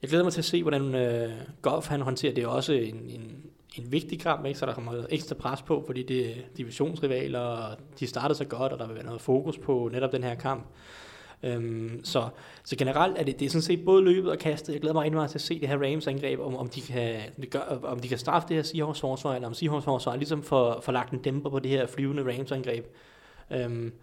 [0.01, 1.31] jeg glæder mig til at se, hvordan øh,
[1.61, 2.43] Goff han håndterer det.
[2.43, 3.35] er også en, en,
[3.75, 4.59] en vigtig kamp, ikke?
[4.59, 8.73] så der kommer ekstra pres på, fordi det er divisionsrivaler, og de starter så godt,
[8.73, 10.65] og der vil være noget fokus på netop den her kamp.
[11.43, 12.29] Øhm, så,
[12.63, 14.73] så generelt er det, det er sådan set både løbet og kastet.
[14.73, 16.81] Jeg glæder mig rigtig meget til at se det her Rams angreb, om, om, de
[16.81, 20.43] kan, gør, om de kan straffe det her Seahawks forsvar, eller om Seahawks forsvar ligesom
[20.43, 22.85] får, får lagt en dæmper på det her flyvende Rams angreb.
[23.51, 23.93] Øhm,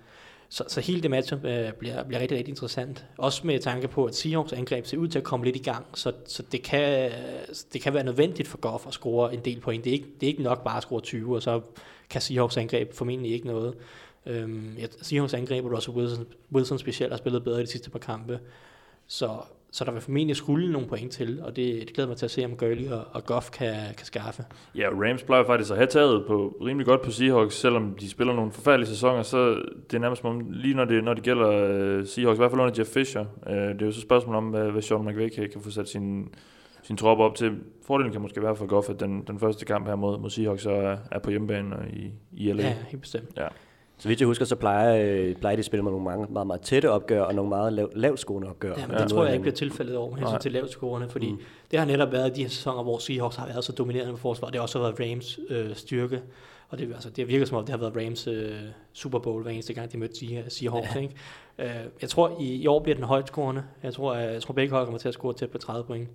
[0.48, 1.40] så, så hele det match øh,
[1.72, 3.04] bliver, bliver rigtig, rigtig interessant.
[3.18, 5.86] Også med tanke på, at Seahawks angreb ser ud til at komme lidt i gang,
[5.94, 7.12] så, så det, kan,
[7.72, 9.84] det kan være nødvendigt for Goff at score en del point.
[9.84, 11.60] Det er ikke, det er ikke nok bare at score 20, og så
[12.10, 13.74] kan Seahawks angreb formentlig ikke noget.
[14.26, 17.98] Øhm, Seahawks angreb, og også Wilson, Wilson specielt har spillet bedre i de sidste par
[17.98, 18.40] kampe.
[19.06, 19.30] Så,
[19.70, 22.30] så der vil formentlig skulle nogle point til, og det, det glæder mig til at
[22.30, 24.44] se, om Gurley og, og Goff kan, kan skaffe.
[24.74, 28.34] Ja, Rams plejer faktisk at have taget på rimelig godt på Seahawks, selvom de spiller
[28.34, 29.54] nogle forfærdelige sæsoner, så
[29.90, 31.48] det er nærmest som lige når det, når det gælder
[31.98, 33.24] uh, Seahawks, i hvert fald under Jeff Fisher.
[33.46, 35.70] Uh, det er jo så et spørgsmål om, hvad, hvad Sean McVay kan, kan få
[35.70, 36.34] sat sin,
[36.82, 37.58] sin trop op til.
[37.86, 40.62] Fordelen kan måske være for Goff, at den, den første kamp her mod, mod Seahawks
[40.62, 42.62] så er, er på hjemmebane og i, i LA.
[42.62, 43.28] Ja, helt bestemt.
[43.36, 43.48] Ja.
[43.98, 46.46] Så vidt jeg husker, så plejer, øh, plejer de at spille med nogle mange, meget,
[46.46, 48.74] meget tætte opgør og nogle meget lav, lavtskående opgør.
[48.78, 49.08] Ja, men det ja.
[49.08, 51.38] tror jeg ikke bliver tilfældet over med hensyn til lavtskårene, fordi mm.
[51.70, 54.48] det har netop været de her sæsoner, hvor Seahawks har været så dominerende på forsvar.
[54.48, 56.22] Det har også været Rams øh, styrke,
[56.68, 58.52] og det, altså, det virker som om, det har været Rams øh,
[58.92, 60.94] Super Bowl hver eneste gang, de mødte de Seahawks.
[60.94, 61.00] Ja.
[61.00, 61.14] Ikke?
[61.58, 61.70] Øh,
[62.02, 63.62] jeg tror, i, i år bliver den højtskårende.
[63.82, 66.08] Jeg tror, jeg, jeg tror begge hold kommer til at score tæt på 30 point.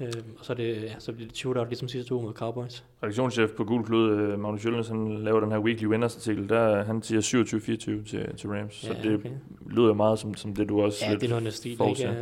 [0.00, 2.84] Øh, og så, er det, ja, så bliver det shootout ligesom sidste uge mod Cowboys.
[3.02, 6.84] Redaktionschef på Gul Klud, uh, Magnus Jølnes, han laver den her weekly winners artikel, der
[6.84, 9.30] han siger 27-24 til, til Rams, ja, så det okay.
[9.70, 12.02] lyder meget som, som det, du også ja, lidt det er noget stil, ikke?
[12.02, 12.14] Ja.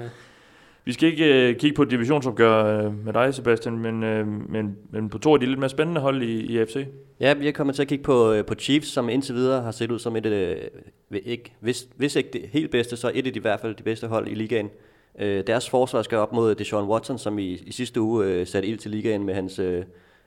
[0.85, 4.77] Vi skal ikke uh, kigge på et divisionsopgør uh, med dig, Sebastian, men, uh, men,
[4.91, 6.87] men på to af de lidt mere spændende hold i, i AFC.
[7.21, 9.91] Ja, vi er kommet til at kigge på, på Chiefs, som indtil videre har set
[9.91, 13.39] ud som et, uh, ikke, hvis, hvis ikke det helt bedste, så et af de
[13.39, 14.71] i hvert fald de bedste hold i ligaen.
[15.19, 18.69] Øh, deres forsvar skal op mod Deshaun Watson, som i, i sidste uge øh, satte
[18.69, 19.85] ild til ligaen med hans, øh,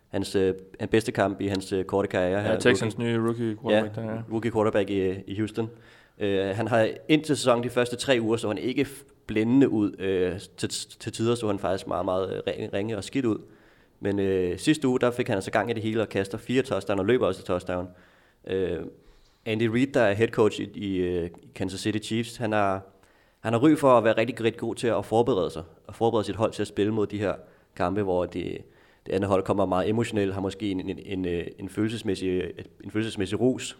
[0.07, 2.51] hans, øh, hans bedste kamp i hans øh, korte karriere.
[2.51, 3.11] Ja, Texans rookie.
[3.11, 3.97] nye rookie quarterback.
[3.97, 4.21] Ja, der, ja.
[4.31, 5.69] rookie quarterback i, i Houston.
[6.19, 8.87] Øh, han har indtil sæsonen de første tre uger, så han ikke
[9.27, 9.99] blændende ud.
[9.99, 10.69] Øh, til,
[10.99, 13.37] til tider så han faktisk meget, meget øh, ringe og skidt ud.
[13.99, 16.61] Men øh, sidste uge, der fik han altså gang i det hele og kaster fire
[16.61, 17.87] touchdown og løber også touchdown.
[18.47, 18.77] Øh,
[19.45, 22.96] Andy Reid, der er head coach i, i, i Kansas City Chiefs, han har
[23.39, 26.25] han har ry for at være rigtig, rigtig god til at forberede sig, og forberede
[26.25, 27.33] sit hold til at spille mod de her
[27.75, 28.57] kampe, hvor det,
[29.05, 32.49] det andet hold kommer meget emotionelt, har måske en, en, en, øh, en, følelsesmæssig, øh,
[32.83, 33.77] en følelsesmæssig rus.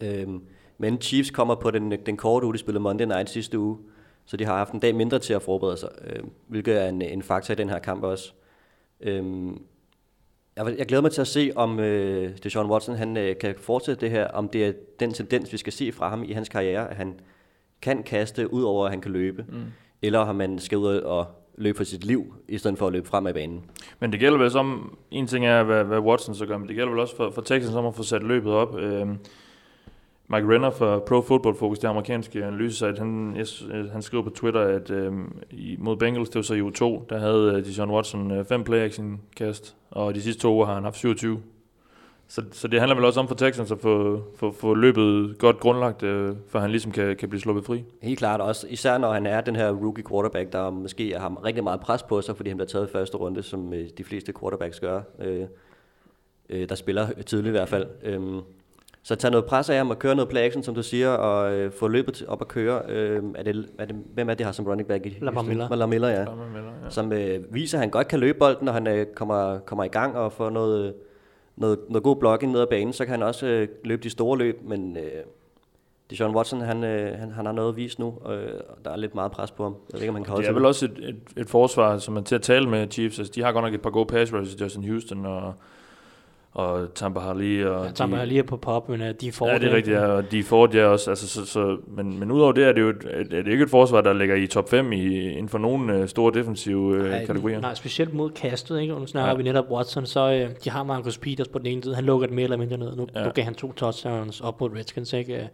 [0.00, 0.42] Øhm,
[0.78, 3.78] men Chiefs kommer på den, den korte uge, de spillede Monday Night sidste uge,
[4.24, 7.02] så de har haft en dag mindre til at forberede sig, øh, hvilket er en,
[7.02, 8.32] en faktor i den her kamp også.
[9.00, 9.62] Øhm,
[10.56, 14.00] jeg, jeg glæder mig til at se, om øh, Deshaun Watson han, øh, kan fortsætte
[14.00, 16.90] det her, om det er den tendens, vi skal se fra ham i hans karriere,
[16.90, 17.20] at han
[17.82, 19.62] kan kaste, ud over at han kan løbe, mm.
[20.02, 23.08] eller har man skal ud og løbe for sit liv, i stedet for at løbe
[23.08, 23.64] frem af banen.
[24.00, 26.76] Men det gælder vel som, en ting er, hvad, hvad Watson så gør, men det
[26.76, 28.78] gælder vel også for, for Texans om at få sat løbet op.
[28.78, 29.06] Øh,
[30.28, 34.60] Mike Renner fra Pro Football Focus, det amerikanske analysesite, han, yes, han skriver på Twitter,
[34.60, 35.12] at øh,
[35.78, 38.64] mod Bengals, det var så i uge 2, der havde øh, John Watson øh, fem
[38.64, 41.42] play-action kast, og de sidste to uger har han haft 27.
[42.32, 45.60] Så, så det handler vel også om for Texans at få, få, få løbet godt
[45.60, 47.84] grundlagt, øh, for han ligesom kan, kan blive sluppet fri.
[48.02, 51.64] Helt klart også, især når han er den her rookie quarterback, der måske har rigtig
[51.64, 54.32] meget pres på sig, fordi han bliver taget i første runde, som øh, de fleste
[54.40, 55.46] quarterbacks gør, øh,
[56.50, 57.86] øh, der spiller tidligt i hvert fald.
[58.02, 58.20] Øh,
[59.02, 61.52] Så tage noget pres af ham og køre noget play action, som du siger, og
[61.52, 62.82] øh, få løbet op at køre.
[62.88, 65.18] Øh, er det, er det, hvem er det, har som running back i?
[65.20, 65.68] Lamar Miller.
[65.70, 66.24] Lamar Miller, ja.
[66.24, 66.90] Lamar Miller, ja.
[66.90, 69.88] Som øh, viser, at han godt kan løbe bolden, når han øh, kommer, kommer i
[69.88, 70.94] gang og får noget,
[71.56, 74.38] noget, noget god blocking ned ad banen, så kan han også øh, løbe de store
[74.38, 75.02] løb, men øh,
[76.10, 78.96] Deshaun Watson, han, øh, han, han har noget at vise nu, og øh, der er
[78.96, 79.72] lidt meget pres på ham.
[79.72, 81.98] Jeg ved ikke, om han kan holde Det er vel også et, et, et forsvar,
[81.98, 83.18] som er til at tale med Chiefs.
[83.18, 85.54] Altså, de har godt nok et par gode pass rushes, Justin Houston og,
[86.54, 87.64] og Tampa Harley.
[87.64, 89.96] Og Ja, Tampa lige er på pop, men uh, de får Ja, det er rigtigt,
[89.96, 91.10] ja, og de Ford, ja også.
[91.10, 93.70] Altså, så, så, men, men udover det er det jo et, et, et, ikke et
[93.70, 97.24] forsvar, der ligger i top 5 i, inden for nogle uh, store defensive uh, Nej,
[97.26, 97.60] kategorier.
[97.60, 98.94] Nej, specielt mod kastet, ikke?
[98.94, 99.36] Nu snakker Ja.
[99.36, 102.26] vi netop Watson, så øh, de har Marcus Peters på den ene side, han lukker
[102.26, 102.96] det mere eller mindre ned.
[102.96, 103.24] Nu, Ja.
[103.24, 105.48] nu gav han to touchdowns op mod Redskins, ikke?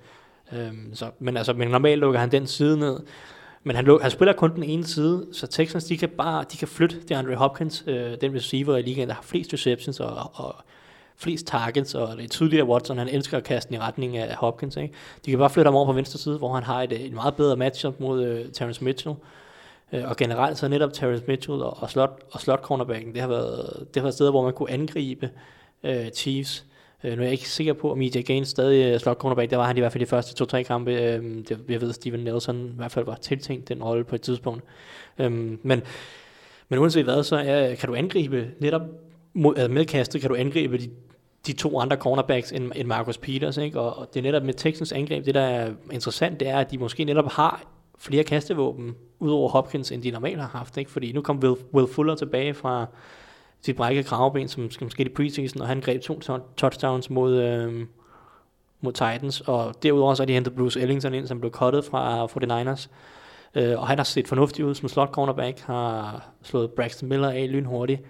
[0.53, 3.01] Øh, øhm, så, men altså, men normalt lukker han den side ned.
[3.65, 6.69] Men han, han spiller kun den ene side, så Texans, de kan bare de kan
[6.69, 10.55] flytte det Andre Hopkins, øh, den receiver i ligaen, der har flest receptions og, og
[11.19, 14.17] flest targets, og det er tydeligt, at Watson han elsker at kaste den i retning
[14.17, 14.77] af Hopkins.
[14.77, 14.95] Ikke?
[15.27, 17.35] De kan bare flytte ham over på venstre side, hvor han har et, et meget
[17.35, 19.15] bedre matchup mod øh, Terrence Mitchell.
[19.93, 23.29] Øh, og generelt så netop Terrence Mitchell og, og, slot, og slot cornerbacken, det har
[23.29, 25.31] været, det har været steder, hvor man kunne angribe
[25.85, 26.65] øh, Chiefs.
[27.05, 29.51] Øh, nu er jeg ikke sikker på, om EJ Gaines stadig er slot cornerback.
[29.51, 30.93] Der var han i hvert fald de første to-tre kampe.
[30.93, 34.15] Øh, det, jeg ved, at Steven Nelson i hvert fald var tiltænkt den rolle på
[34.15, 34.65] et tidspunkt.
[35.19, 35.83] Øh, men,
[36.69, 38.83] men uanset hvad, så er, kan du angribe netop
[39.33, 40.91] mod, altså med kastet, kan du angribe de,
[41.49, 43.57] de to andre cornerbacks end, end Marcus Peters.
[43.57, 43.81] Ikke?
[43.81, 46.71] Og, og det er netop med Texans angreb, det der er interessant, det er, at
[46.71, 47.65] de måske netop har
[47.99, 50.77] flere kastevåben, udover Hopkins, end de normalt har haft.
[50.77, 50.91] Ikke?
[50.91, 52.87] Fordi nu kom Will, Will Fuller tilbage fra
[53.63, 56.21] sit brækket kravben, som som skete i preseason, og han greb to
[56.57, 57.87] touchdowns mod, øh,
[58.81, 62.27] mod Titans, og derudover så har de hentet Bruce Ellington ind, som blev cuttet fra
[62.27, 62.89] 49ers,
[63.55, 67.53] øh, og han har set fornuftig ud som slot cornerback, har slået Braxton Miller af
[67.53, 68.03] lynhurtigt,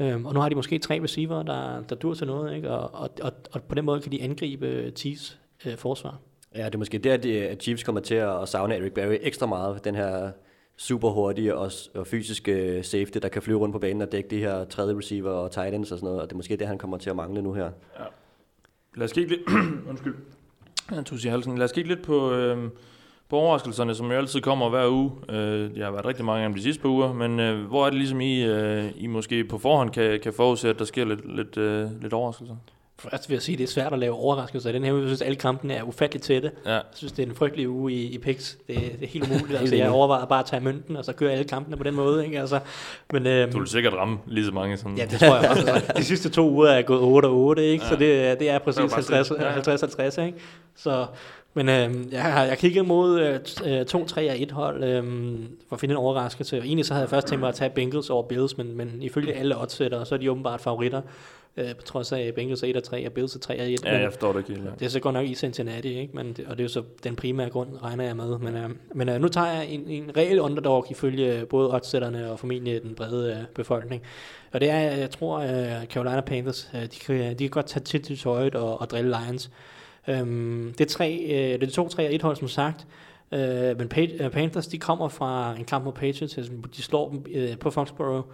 [0.00, 2.70] Øhm, og nu har de måske tre receiver, der, der dur til noget, ikke?
[2.70, 6.18] Og, og, og, og på den måde kan de angribe Chiefs øh, forsvar.
[6.54, 9.84] Ja, det er måske der, at Chiefs kommer til at savne Eric Berry ekstra meget.
[9.84, 10.30] Den her
[10.76, 14.38] super hurtige og, og fysiske safety, der kan flyve rundt på banen og dække de
[14.38, 16.22] her tredje receiver og tight ends og sådan noget.
[16.22, 17.70] Og det er måske det, han kommer til at mangle nu her.
[18.96, 19.40] Lad os kigge lidt...
[19.88, 20.14] Undskyld.
[21.24, 21.58] I halsen.
[21.58, 22.70] Lad os kigge lidt på, øh,
[23.30, 25.12] på overraskelserne, som jo altid kommer hver uge.
[25.28, 27.86] Øh, jeg har været rigtig mange af dem de sidste par uger, men øh, hvor
[27.86, 31.04] er det ligesom I, øh, I måske på forhånd kan, kan forudse, at der sker
[31.04, 32.56] lidt, lidt, øh, lidt overraskelser?
[32.98, 35.00] Først vil jeg sige, at det er svært at lave overraskelser i den her uge.
[35.00, 36.50] Jeg synes, at alle kampene er ufatteligt tætte.
[36.66, 36.72] Ja.
[36.72, 38.54] Jeg synes, det er en frygtelig uge i, i PIX.
[38.66, 39.58] Det, det er helt umuligt.
[39.60, 42.24] altså, jeg overvejer bare at tage mønten, og så køre alle kampene på den måde.
[42.24, 42.40] Ikke?
[42.40, 42.60] Altså,
[43.12, 44.96] men, øhm, Du vil sikkert ramme lige så mange som...
[44.96, 45.70] Ja, det tror jeg også.
[45.72, 47.84] Altså, de sidste to uger er gået 8 og 8, ikke?
[47.84, 47.90] Ja.
[47.90, 49.24] så det, det er Det er præcis jo bare 50-50,
[49.70, 50.00] sådan.
[50.16, 50.24] Ja.
[50.26, 50.38] ikke?
[50.76, 51.06] Så,
[51.56, 54.84] men øh, jeg har jeg kigget mod øh, t- øh, 2, 3 og 1 hold
[54.84, 55.04] øh,
[55.68, 56.58] for at finde en overraskelse.
[56.58, 59.32] Egentlig så havde jeg først tænkt mig at tage Bengals over Bills, men, men ifølge
[59.32, 61.00] alle oddsættere, så er de åbenbart favoritter.
[61.56, 63.84] Øh, på trods af Bengals er 1 og 3 og Bills er 3 og 1.
[63.84, 64.80] Ja, jeg forstår det ikke helt.
[64.80, 66.16] det er så godt nok i Cincinnati, ikke?
[66.16, 68.38] Men og det er jo så den primære grund, regner jeg med.
[68.38, 72.38] Men, øh, men øh, nu tager jeg en, en reel underdog ifølge både oddsætterne og
[72.38, 74.02] formentlig den brede øh, befolkning.
[74.52, 77.84] Og det er, jeg tror, øh, Carolina Panthers, øh, de, kan, de kan godt tage
[77.84, 79.50] til til tøjet og, og drille Lions.
[80.08, 82.86] Øhm, det, er tre, øh, det er to, tre og et hold, som sagt.
[83.32, 87.10] Øh, men Pa- øh, Panthers, de kommer fra en kamp mod Patriots, altså, de slår
[87.10, 88.24] dem øh, på Foxborough,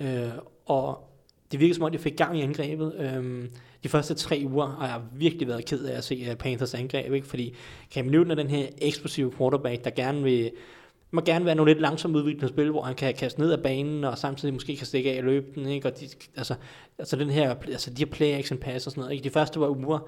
[0.00, 0.28] øh,
[0.66, 1.08] og
[1.52, 2.94] det virker som om, de fik gang i angrebet.
[2.98, 3.50] Øhm,
[3.82, 7.12] de første tre uger har jeg virkelig været ked af at se uh, Panthers angreb,
[7.12, 7.26] ikke?
[7.26, 7.54] fordi
[7.94, 10.50] Cam Newton er den her eksplosive quarterback, der gerne vil
[11.10, 14.04] må gerne være nogle lidt langsomt udviklende spil, hvor han kan kaste ned af banen,
[14.04, 15.88] og samtidig måske kan stikke af og løbe den, ikke?
[15.88, 16.54] Og de, altså,
[16.98, 19.24] altså, den her, altså de her play action pass og sådan noget, ikke?
[19.24, 19.98] De første var uger,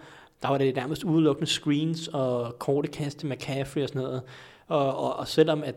[0.42, 4.22] der var det nærmest udelukkende screens og korte kast til McCaffrey og sådan noget.
[4.66, 5.74] Og, og, og selvom at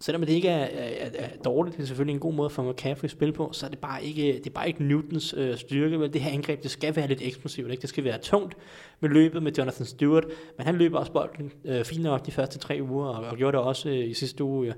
[0.00, 2.70] selvom det ikke er, er, er, er dårligt, det er selvfølgelig en god måde for
[2.70, 5.56] McCaffrey at spille på, så er det bare ikke, det er bare ikke Newtons øh,
[5.56, 6.00] styrke.
[6.00, 6.12] Vel?
[6.12, 7.70] Det her angreb, det skal være lidt eksplosivt.
[7.70, 7.80] Ikke?
[7.80, 8.56] Det skal være tungt
[9.00, 10.24] med løbet med Jonathan Stewart,
[10.56, 13.56] men han løber også bolden øh, fint nok de første tre uger, og, og gjorde
[13.56, 14.68] det også øh, i sidste uge.
[14.68, 14.74] Øh,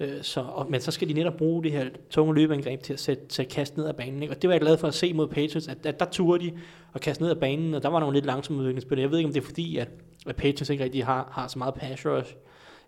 [0.00, 3.00] Øh, så, og, men så skal de netop bruge det her tunge løbeangreb til at
[3.00, 4.22] sætte, sætte kast ned af banen.
[4.22, 4.34] Ikke?
[4.34, 6.52] Og det var jeg glad for at se mod Patriots, at, at der turde de
[6.94, 8.98] at kaste ned af banen, og der var nogle lidt langsomme udviklingsspil.
[8.98, 9.88] Jeg ved ikke, om det er fordi, at,
[10.26, 12.34] at Patriots ikke rigtig har, har så meget pass rush,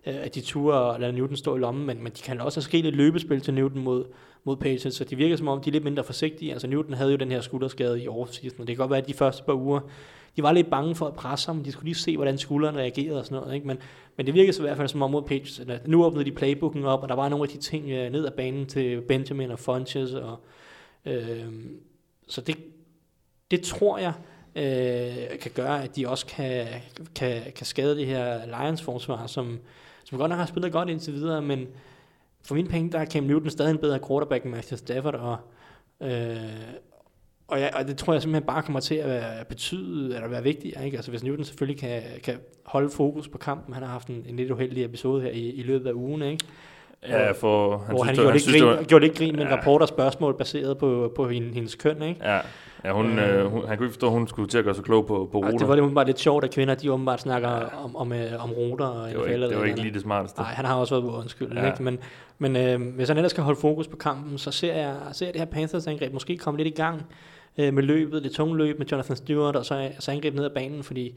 [0.07, 2.57] øh, at de turde at lade Newton stå i lommen, men, men de kan også
[2.59, 4.05] have sket et løbespil til Newton mod,
[4.43, 6.51] mod Patriots, så de virker som om, de er lidt mindre forsigtige.
[6.51, 9.07] Altså Newton havde jo den her skulderskade i offseason, og det kan godt være, at
[9.07, 9.79] de første par uger,
[10.37, 13.19] de var lidt bange for at presse ham, de skulle lige se, hvordan skulderen reagerede
[13.19, 13.67] og sådan noget, ikke?
[13.67, 13.77] Men,
[14.19, 16.31] men det virkede så i hvert fald som om mod Patriots, at nu åbnede de
[16.31, 19.51] playbooken op, og der var nogle af de ting øh, ned ad banen til Benjamin
[19.51, 20.39] og Funches, og,
[21.05, 21.45] øh,
[22.27, 22.57] så det,
[23.51, 24.13] det tror jeg
[24.55, 26.67] øh, kan gøre, at de også kan,
[27.15, 29.59] kan, kan skade det her Lions forsvar, som,
[30.03, 31.67] som godt nok har spillet godt indtil videre, men
[32.41, 35.37] for mine penge, der er Cam Newton stadig en bedre quarterback end Matthew Stafford, og,
[36.01, 36.37] øh,
[37.49, 40.43] og, ja, og det tror jeg simpelthen bare kommer til at være, betyde, eller være
[40.43, 40.75] vigtigt.
[40.85, 40.97] Ikke?
[40.97, 42.35] Altså hvis Newton selvfølgelig kan, kan
[42.65, 45.63] holde fokus på kampen, han har haft en, en lidt uheldig episode her i, i
[45.63, 46.45] løbet af ugen, ikke?
[47.07, 49.35] Ja, for han hvor han, synes, gjorde, han lidt synes, grin, var, gjorde lidt grin
[49.35, 49.55] med en Ja.
[49.57, 52.21] rapport og spørgsmål baseret på, på hende, hendes køn, ikke?
[52.23, 52.39] ja,
[52.85, 53.39] ja hun, Øh.
[53.39, 55.29] øh, hun, han kunne ikke forstå, at hun skulle til at gøre sig klog på,
[55.31, 55.57] på ruter.
[55.57, 57.49] det var det åbenbart lidt sjovt, at kvinder de åbenbart snakker
[57.83, 60.01] om, om, øh, om ruter og det var, NFL ikke, det var ikke lige det
[60.01, 60.39] smarteste.
[60.41, 61.61] Nej, han har også været undskyld, Ja.
[61.61, 61.71] ja.
[61.71, 61.83] ikke?
[61.83, 61.99] Men,
[62.39, 65.33] men øh, hvis han ellers skal holde fokus på kampen, så ser jeg, ser jeg
[65.33, 67.01] det her Panthers-angreb måske komme lidt i gang
[67.57, 70.49] øh, med løbet, det tunge løb med Jonathan Stewart, og så, så angreb ned ad
[70.49, 71.15] banen, fordi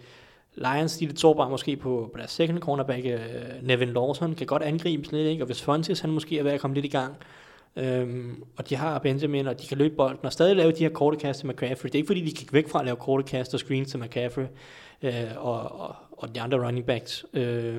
[0.55, 3.19] Lions, de er lidt sårbare måske på, på deres second cornerback, øh,
[3.63, 5.43] Nevin Lawson, kan godt angribe lidt, ikke?
[5.43, 7.17] og hvis Fontes, han måske er ved at komme lidt i gang,
[7.77, 10.89] Øhm, og de har Benjamin, og de kan løbe bolden, og stadig lave de her
[10.89, 11.89] korte kast til McCaffrey.
[11.89, 14.01] Det er ikke fordi, de gik væk fra at lave korte kast og screens til
[14.01, 14.47] McCaffrey
[15.03, 17.25] øh, og, og, og de andre running backs.
[17.33, 17.77] Øh,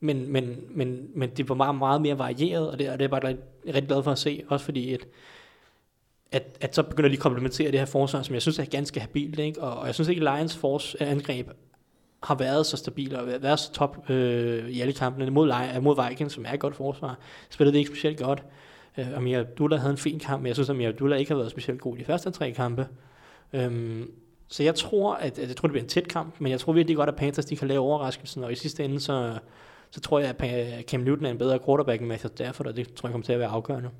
[0.00, 3.16] men, men, men, men det var meget, meget mere varieret, og det, og det er
[3.16, 3.36] jeg bare
[3.66, 5.06] rigtig glad for at se, også fordi at,
[6.36, 9.00] at, at så begynder de at komplementere det her forsvar, som jeg synes er ganske
[9.00, 9.62] habilt, ikke?
[9.62, 11.48] Og, og jeg synes ikke, at Lions force øh, angreb
[12.22, 16.34] har været så stabil og været så top øh, i alle kampene mod, mod Vikings,
[16.34, 17.18] som er et godt forsvar.
[17.50, 18.44] Spillede det ikke specielt godt.
[18.98, 21.36] Øh, Amir Abdullah havde en fin kamp, men jeg synes, at Amir Abdullah ikke har
[21.38, 22.86] været specielt god i de første tre kampe.
[23.52, 24.10] Øhm,
[24.48, 26.72] så jeg tror, at, at jeg tror, det bliver en tæt kamp, men jeg tror
[26.72, 29.38] virkelig godt, at Panthers de kan lave overraskelsen, og i sidste ende, så,
[29.90, 32.94] så tror jeg, at Cam Newton er en bedre quarterback end Matthew Stafford, og det
[32.94, 33.90] tror jeg kommer til at være afgørende.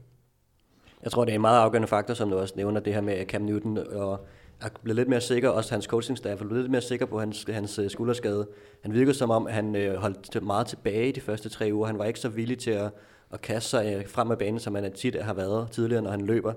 [1.07, 3.27] Jeg tror, det er en meget afgørende faktor, som du også nævner, det her med
[3.27, 4.27] Cam Newton, og
[4.61, 7.19] er blevet lidt mere sikker, også hans coaching staff er blevet lidt mere sikker på
[7.19, 8.49] hans, hans øh, skulderskade.
[8.81, 11.87] Han virkede som om, at han øh, holdt meget tilbage i de første tre uger.
[11.87, 12.91] Han var ikke så villig til at,
[13.33, 16.21] at kaste sig øh, frem af banen, som han tit har været tidligere, når han
[16.21, 16.53] løber.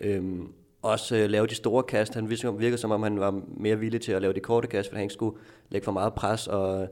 [0.00, 2.14] Øhm, også øh, lave de store kast.
[2.14, 4.96] Han virkede, som om, han var mere villig til at lave de korte kast, fordi
[4.96, 5.36] han ikke skulle
[5.68, 6.88] lægge for meget pres og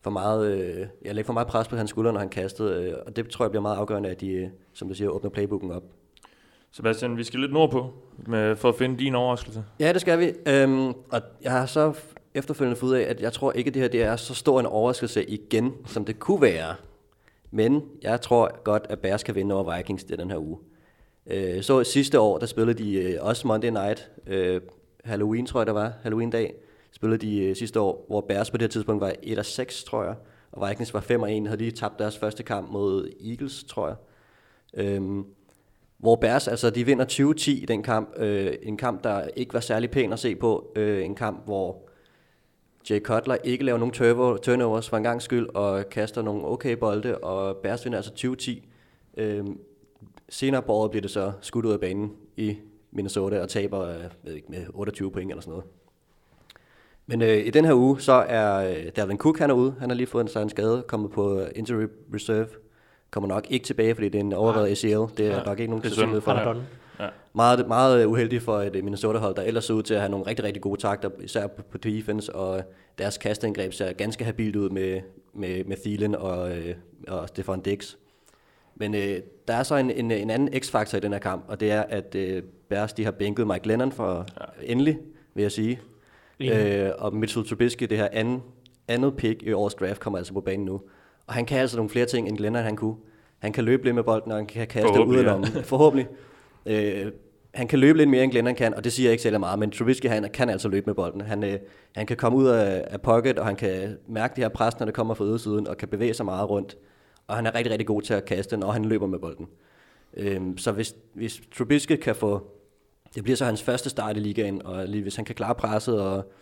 [0.00, 2.84] for meget, øh, ja, lægge for meget pres på hans skulder, når han kastede.
[2.84, 5.30] Øh, og det tror jeg bliver meget afgørende, at de, øh, som du siger, åbner
[5.30, 5.82] playbooken op.
[6.72, 7.92] Sebastian, vi skal lidt nordpå
[8.26, 9.64] med, for at finde din overraskelse.
[9.80, 10.32] Ja, det skal vi.
[10.46, 11.92] Øhm, og jeg har så
[12.34, 14.60] efterfølgende fået ud af, at jeg tror ikke, at det her det er så stor
[14.60, 16.74] en overraskelse igen, som det kunne være.
[17.50, 20.58] Men jeg tror godt, at Bears kan vinde over Vikings i den her uge.
[21.26, 24.60] Øh, så sidste år, der spillede de øh, også Monday Night, øh,
[25.04, 26.54] Halloween tror jeg, der var, Halloween-dag,
[26.92, 30.04] spillede de øh, sidste år, hvor Bears på det her tidspunkt var 1 6, tror
[30.04, 30.14] jeg,
[30.52, 33.96] og Vikings var 5 1, havde lige tabt deres første kamp mod Eagles, tror jeg.
[34.74, 35.24] Øhm,
[35.98, 38.14] hvor Bears, altså de vinder 20-10 i den kamp.
[38.16, 40.72] Øh, en kamp, der ikke var særlig pæn at se på.
[40.76, 41.88] Øh, en kamp, hvor
[42.90, 46.72] Jay Cutler ikke laver nogen turbo- turnovers for en gang skyld, og kaster nogle okay
[46.72, 48.12] bolde, og Bears vinder altså
[49.16, 49.20] 20-10.
[49.20, 49.44] Øh,
[50.28, 52.58] senere på året bliver det så skudt ud af banen i
[52.90, 55.64] Minnesota og taber øh, ved ikke, med 28 point eller sådan noget.
[57.06, 59.74] Men øh, i den her uge, så er øh, Dalvin Cook, han er ude.
[59.80, 62.48] Han har lige fået en, en skade, kommet på øh, injury reserve.
[63.10, 64.86] Kommer nok ikke tilbage, fordi det er en overrevet ACL.
[64.86, 66.32] Det er Ja, nok ikke nogen sandsynlighed for.
[66.32, 67.04] Er Ja.
[67.04, 67.08] Ja.
[67.34, 70.10] Meget, meget øh, uheldigt for et øh, Minnesota-hold, der ellers ser ud til at have
[70.10, 72.62] nogle rigtig, rigtig gode takter, især på, på defense, og
[72.98, 75.00] deres kastangreb ser ganske habilt ud med,
[75.34, 76.74] med, med Thielen og, øh,
[77.08, 77.96] og Stefan Dix.
[78.74, 81.60] Men øh, der er så en, en, en anden x-faktor i den her kamp, og
[81.60, 84.72] det er, at øh, Bears de har bænket Mike Lennon for ja.
[84.72, 84.98] endelig,
[85.34, 85.80] vil jeg sige.
[86.40, 88.42] Øh, og Mitchell Trubisky, det her anden,
[88.88, 90.80] andet pick i årets draft, kommer altså på banen nu.
[91.28, 92.96] Og han kan altså nogle flere ting, end Glennon han kunne.
[93.38, 95.64] Han kan løbe lidt med bolden, og han kan kaste ud Forhåbentlig, af lommen.
[95.64, 96.08] Forhåbentlig.
[96.66, 97.12] Øh,
[97.54, 99.58] han kan løbe lidt mere, end Glennon kan, og det siger jeg ikke særlig meget,
[99.58, 101.20] men Trubisky han kan altså løbe med bolden.
[101.20, 101.58] Han, øh,
[101.96, 104.86] han kan komme ud af, af pocket, og han kan mærke det her pres, når
[104.86, 106.76] det kommer fra ydersiden, og kan bevæge sig meget rundt.
[107.26, 109.46] Og han er rigtig, rigtig god til at kaste, når han løber med bolden.
[110.16, 112.46] Øhm, så hvis, hvis Trubisky kan få...
[113.14, 116.00] Det bliver så hans første start i ligaen, og lige hvis han kan klare presset
[116.00, 116.32] og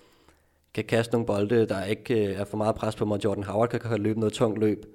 [0.76, 3.68] kan kaste nogle bolde, der ikke øh, er for meget pres på, hvor Jordan Howard
[3.68, 4.86] kan, kan løbe noget tungt løb,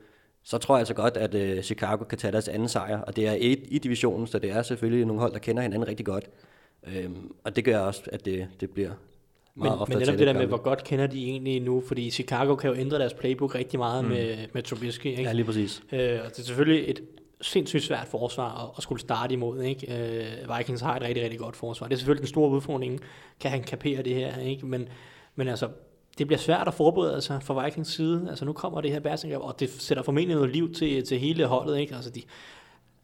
[0.43, 3.01] så tror jeg altså godt, at øh, Chicago kan tage deres anden sejr.
[3.01, 5.87] Og det er et i divisionen, så det er selvfølgelig nogle hold, der kender hinanden
[5.87, 6.29] rigtig godt.
[6.87, 10.27] Øhm, og det gør også, at det, det bliver Men, meget ofte men netop det
[10.27, 13.55] der med, hvor godt kender de egentlig nu, fordi Chicago kan jo ændre deres playbook
[13.55, 14.09] rigtig meget mm.
[14.09, 15.05] med, med Trubisky.
[15.05, 15.23] Ikke?
[15.23, 15.83] Ja, lige præcis.
[15.91, 17.01] Øh, og det er selvfølgelig et
[17.41, 19.61] sindssygt svært forsvar at, at skulle starte imod.
[19.61, 19.93] Ikke?
[20.47, 21.87] Øh, Vikings har et rigtig, rigtig godt forsvar.
[21.87, 22.99] Det er selvfølgelig den store udfordring.
[23.39, 24.39] Kan han kapere det her?
[24.39, 24.65] Ikke?
[24.65, 24.89] Men,
[25.35, 25.69] men altså,
[26.17, 28.25] det bliver svært at forberede sig fra Vikings side.
[28.29, 31.45] Altså nu kommer det her bærsengreb, og det sætter formentlig noget liv til, til hele
[31.45, 31.77] holdet.
[31.77, 31.95] Ikke?
[31.95, 32.21] Altså de,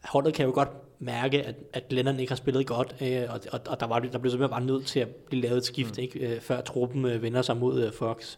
[0.03, 3.59] holdet kan jo godt mærke, at, at Lennon ikke har spillet godt, øh, og, og,
[3.67, 6.03] og der, var, der blev simpelthen bare nødt til at blive lavet et skift, mm.
[6.03, 6.19] ikke?
[6.19, 8.37] Øh, før truppen øh, vender sig mod øh, Fox.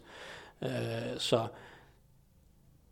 [0.63, 0.69] Øh,
[1.17, 1.47] så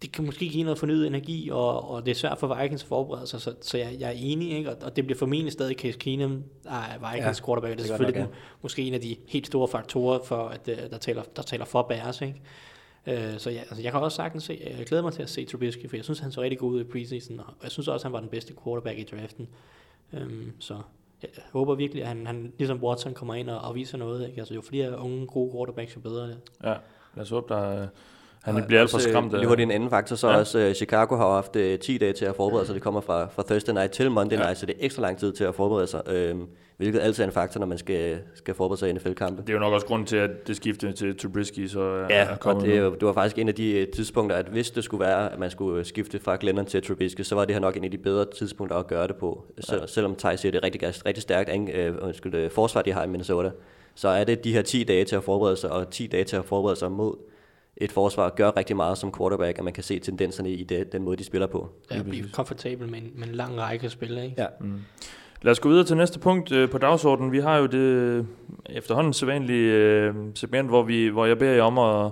[0.01, 2.87] det kan måske give noget fornyet energi, og, og det er svært for Vikings at
[2.87, 4.69] forberede sig, så, så jeg, jeg er enig, ikke?
[4.71, 7.87] Og, og det bliver formentlig stadig Case Keenum, er Vikings Ja, ja, quarterback, det er
[7.87, 11.23] selvfølgelig godt den, måske en af de helt store faktorer, for at, øh, der, taler,
[11.35, 12.41] der taler for Bears, ikke?
[13.07, 15.45] Øh, så ja, altså jeg kan også sagtens se, jeg glæder mig til at se
[15.45, 18.05] Trubisky, for jeg synes, han så rigtig god ud i preseason, og jeg synes også,
[18.05, 19.47] han var den bedste quarterback i draften.
[20.13, 20.73] Øhm, så
[21.21, 24.27] jeg håber virkelig, at han, han ligesom Watson kommer ind og, og viser noget.
[24.27, 24.39] Ikke?
[24.39, 26.27] Altså, jo flere unge, gode quarterbacks, jo bedre.
[26.27, 26.37] Det.
[26.63, 26.75] Ja,
[27.15, 27.87] lad os håbe, der,
[28.55, 29.31] han bliver alt for skræmt.
[29.31, 30.37] Lige hurtigt en anden faktor, så Ja.
[30.37, 32.75] også uh, Chicago har haft uh, 10 dage til at forberede sig.
[32.75, 34.41] Det kommer fra, fra Thursday night til Monday Ja.
[34.43, 36.01] night, så det er ekstra lang tid til at forberede sig.
[36.33, 36.39] Uh,
[36.77, 39.41] hvilket altid er en faktor, når man skal, skal forberede sig i NFL-kampe.
[39.41, 42.61] Det er jo nok også grunden til, at det skifte til Trubisky så Ja, og
[42.61, 42.89] det, nu.
[42.93, 45.51] det var faktisk en af de øh, tidspunkter, at hvis det skulle være, at man
[45.51, 48.25] skulle skifte fra Glennon til Trubisky, så var det her nok en af de bedre
[48.37, 49.45] tidspunkter at gøre det på.
[49.59, 52.91] Sel- selvom Thij siger, det er rigtig, rigtig stærkt ang- øh, undskyld, øh, forsvar, de
[52.91, 53.49] har i Minnesota,
[53.95, 56.35] så er det de her 10 dage til at forberede sig, og 10 dage til
[56.35, 57.15] at forberede sig mod
[57.81, 61.03] et forsvar, gør rigtig meget som quarterback, at man kan se tendenserne i det, den
[61.03, 61.69] måde, de spiller på.
[61.91, 64.25] Ja, blive komfortabel med en, med en lang række spillere.
[64.25, 64.41] Ikke?
[64.41, 64.47] Ja.
[65.41, 67.31] Lad os gå videre til næste punkt øh, på dagsordenen.
[67.31, 68.25] Vi har jo det øh,
[68.69, 72.11] efterhånden sædvanlige øh, segment, hvor, vi, hvor jeg beder jer om at...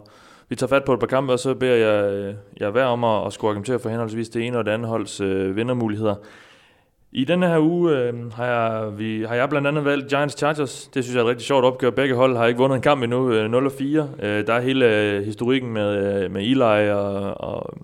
[0.50, 3.04] Vi tager fat på et par kampe, og så beder jeg, øh, jeg hver om
[3.04, 6.16] at, at skulle argumentere for henholdsvis det ene og det andet holds øh, vindermuligheder.
[7.18, 10.88] I denne her uge øh, har, jeg, vi, har jeg blandt andet valgt Giants Chargers.
[10.94, 11.90] Det synes jeg er et rigtig sjovt opgør.
[11.90, 14.26] Begge hold har ikke vundet en kamp endnu, øh, 0-4.
[14.26, 17.78] Øh, der er hele øh, historikken med, øh, med Eli og, og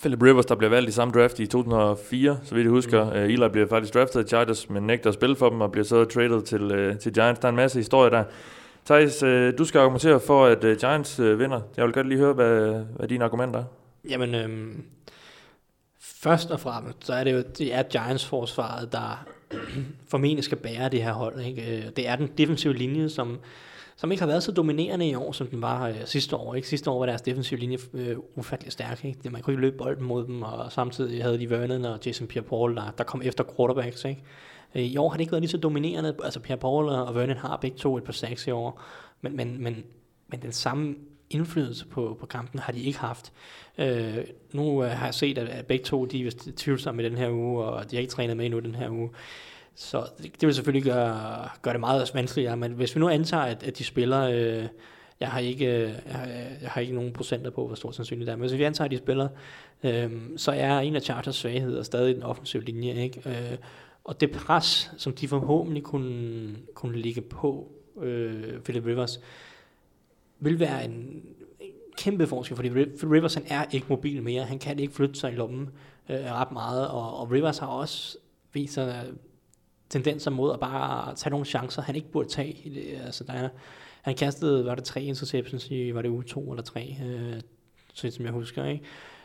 [0.00, 3.04] Philip Rivers, der blev valgt i samme draft i 2004, så vidt jeg husker.
[3.04, 3.10] Mm.
[3.10, 6.04] Eli bliver faktisk draftet af Chargers, men nægter at spille for dem, og bliver så
[6.04, 7.40] traded til, uh, til Giants.
[7.40, 8.24] Der er en masse historie der.
[8.86, 11.60] Thijs, uh, du skal argumentere for, at uh, Giants uh, vinder.
[11.76, 13.64] Jeg vil godt lige høre, hvad, hvad dine argumenter er.
[14.10, 14.84] Jamen, øhm,
[16.22, 19.26] først og fremmest, så er det jo, det er Giants-forsvaret, der
[20.10, 21.40] formentlig skal bære det her hold.
[21.40, 21.76] Ikke?
[21.76, 23.38] Øh, det er den defensive linje, som,
[23.96, 26.54] som ikke har været så dominerende i år, som den var øh, sidste år.
[26.54, 26.68] Ikke?
[26.68, 29.04] Sidste år var deres defensive linje øh, ufattelig stærk.
[29.04, 29.30] Ikke?
[29.30, 32.76] Man kunne ikke løbe bolden mod dem, og samtidig havde de Vernon og Jason Pierre-Paul,
[32.76, 34.04] der, der kom efter quarterbacks.
[34.04, 34.22] Ikke?
[34.74, 36.16] Øh, I år har det ikke været lige så dominerende.
[36.24, 38.82] Altså Pierre-Paul og Vernon har begge to et par sacks i år,
[39.20, 39.84] men, men, men,
[40.28, 40.94] men den samme
[41.30, 43.32] indflydelse på, på kampen har de ikke haft.
[43.78, 44.16] Øh,
[44.52, 47.30] nu øh, har jeg set, at, at begge to de er tvivlsomme i den her
[47.30, 49.10] uge, og de har ikke trænet med endnu den her uge.
[49.74, 53.42] Så det, det vil selvfølgelig gøre, gøre det meget vanskeligere, men hvis vi nu antager,
[53.42, 54.66] at, at de spiller, øh,
[55.20, 56.26] jeg, har ikke, øh, jeg, har,
[56.62, 58.84] jeg har ikke nogen procenter på, hvor stort sandsynligt det er, men hvis vi antager,
[58.84, 59.28] at de spiller,
[59.82, 63.22] øh, så er en af Chargers svagheder stadig den offensive linje, ikke?
[63.26, 63.58] Øh,
[64.04, 69.20] og det pres, som de forhåbentlig kunne, kunne ligge på øh, Philip Rivers,
[70.40, 71.22] vil være en,
[72.00, 72.68] kæmpe forskel, fordi
[73.06, 74.44] Rivers han er ikke mobil mere.
[74.44, 75.70] Han kan ikke flytte sig i lommen
[76.08, 78.18] øh, ret meget, og, og Rivers har også
[78.52, 79.14] vist sig øh,
[79.90, 82.70] tendenser mod at bare tage nogle chancer, han ikke burde tage.
[82.74, 83.48] Det, altså, der er,
[84.02, 87.40] han kastede, var det tre interceptions i, var det uge to eller tre, øh,
[87.94, 88.84] så som jeg husker, ikke?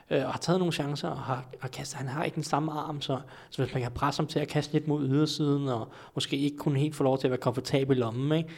[0.10, 2.71] Øh, og har taget nogle chancer, og har, har kastet, han har ikke den samme
[2.71, 5.88] arm, så, så hvis man kan presse ham til at kaste lidt mod ydersiden, og
[6.15, 8.49] måske ikke kunne helt få lov til at være komfortabel i lommen, ikke?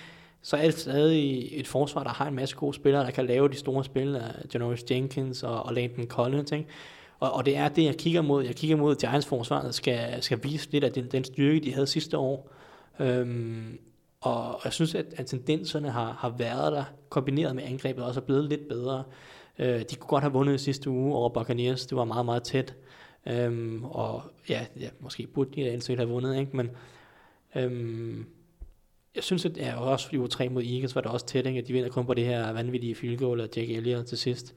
[0.42, 3.50] Så er det stadig et forsvar, der har en masse gode spillere, der kan lave
[3.50, 6.52] de store spil af Janoris Jenkins og, og Landon Collins.
[6.52, 6.66] Ikke?
[7.20, 8.44] Og, og det er det, jeg kigger mod.
[8.44, 11.74] Jeg kigger mod, at Giants forsvaret skal, skal vise lidt af den, den styrke, de
[11.74, 12.52] havde sidste år.
[13.00, 13.80] Øhm,
[14.22, 18.26] og jeg synes, at, at tendenserne har, har været der, kombineret med angrebet, også er
[18.26, 19.04] blevet lidt bedre.
[19.60, 21.86] Øh, de kunne godt have vundet sidste uge over Buccaneers.
[21.86, 22.76] Det var meget, meget tæt.
[23.26, 26.58] Øhm, og ja, ja, måske burde de reelt have vundet, ikke?
[26.58, 26.70] men
[27.56, 28.26] øhm,
[29.18, 31.60] jeg synes, at ja, også fordi uge 3 mod Eagles var det også tæt, ikke?
[31.60, 34.56] at de vinder kun på det her vanvittige field goal af Jack Elliott til sidst.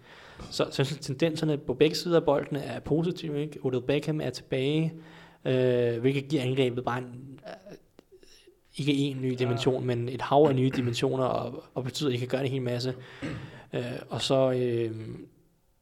[0.51, 3.43] Så, så jeg synes, at tendenserne på begge sider af bolden er positive.
[3.43, 3.59] Ikke?
[3.63, 4.93] Odell Beckham er tilbage,
[5.45, 7.77] øh, hvilket giver angrebet bare en, øh,
[8.77, 12.19] ikke en ny dimension, men et hav af nye dimensioner, og, og betyder, at I
[12.19, 12.95] kan gøre en hel masse.
[13.73, 14.91] Øh, og så øh,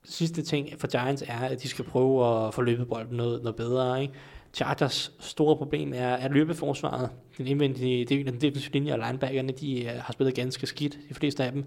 [0.05, 3.57] sidste ting for Giants er, at de skal prøve at få løbet bolden noget, noget
[3.57, 4.03] bedre.
[4.03, 4.15] Ikke?
[4.53, 9.83] Chargers store problem er, at løbeforsvaret, den indvendige, det, den defensive linje og linebackerne, de
[9.85, 11.65] uh, har spillet ganske skidt, de fleste af dem.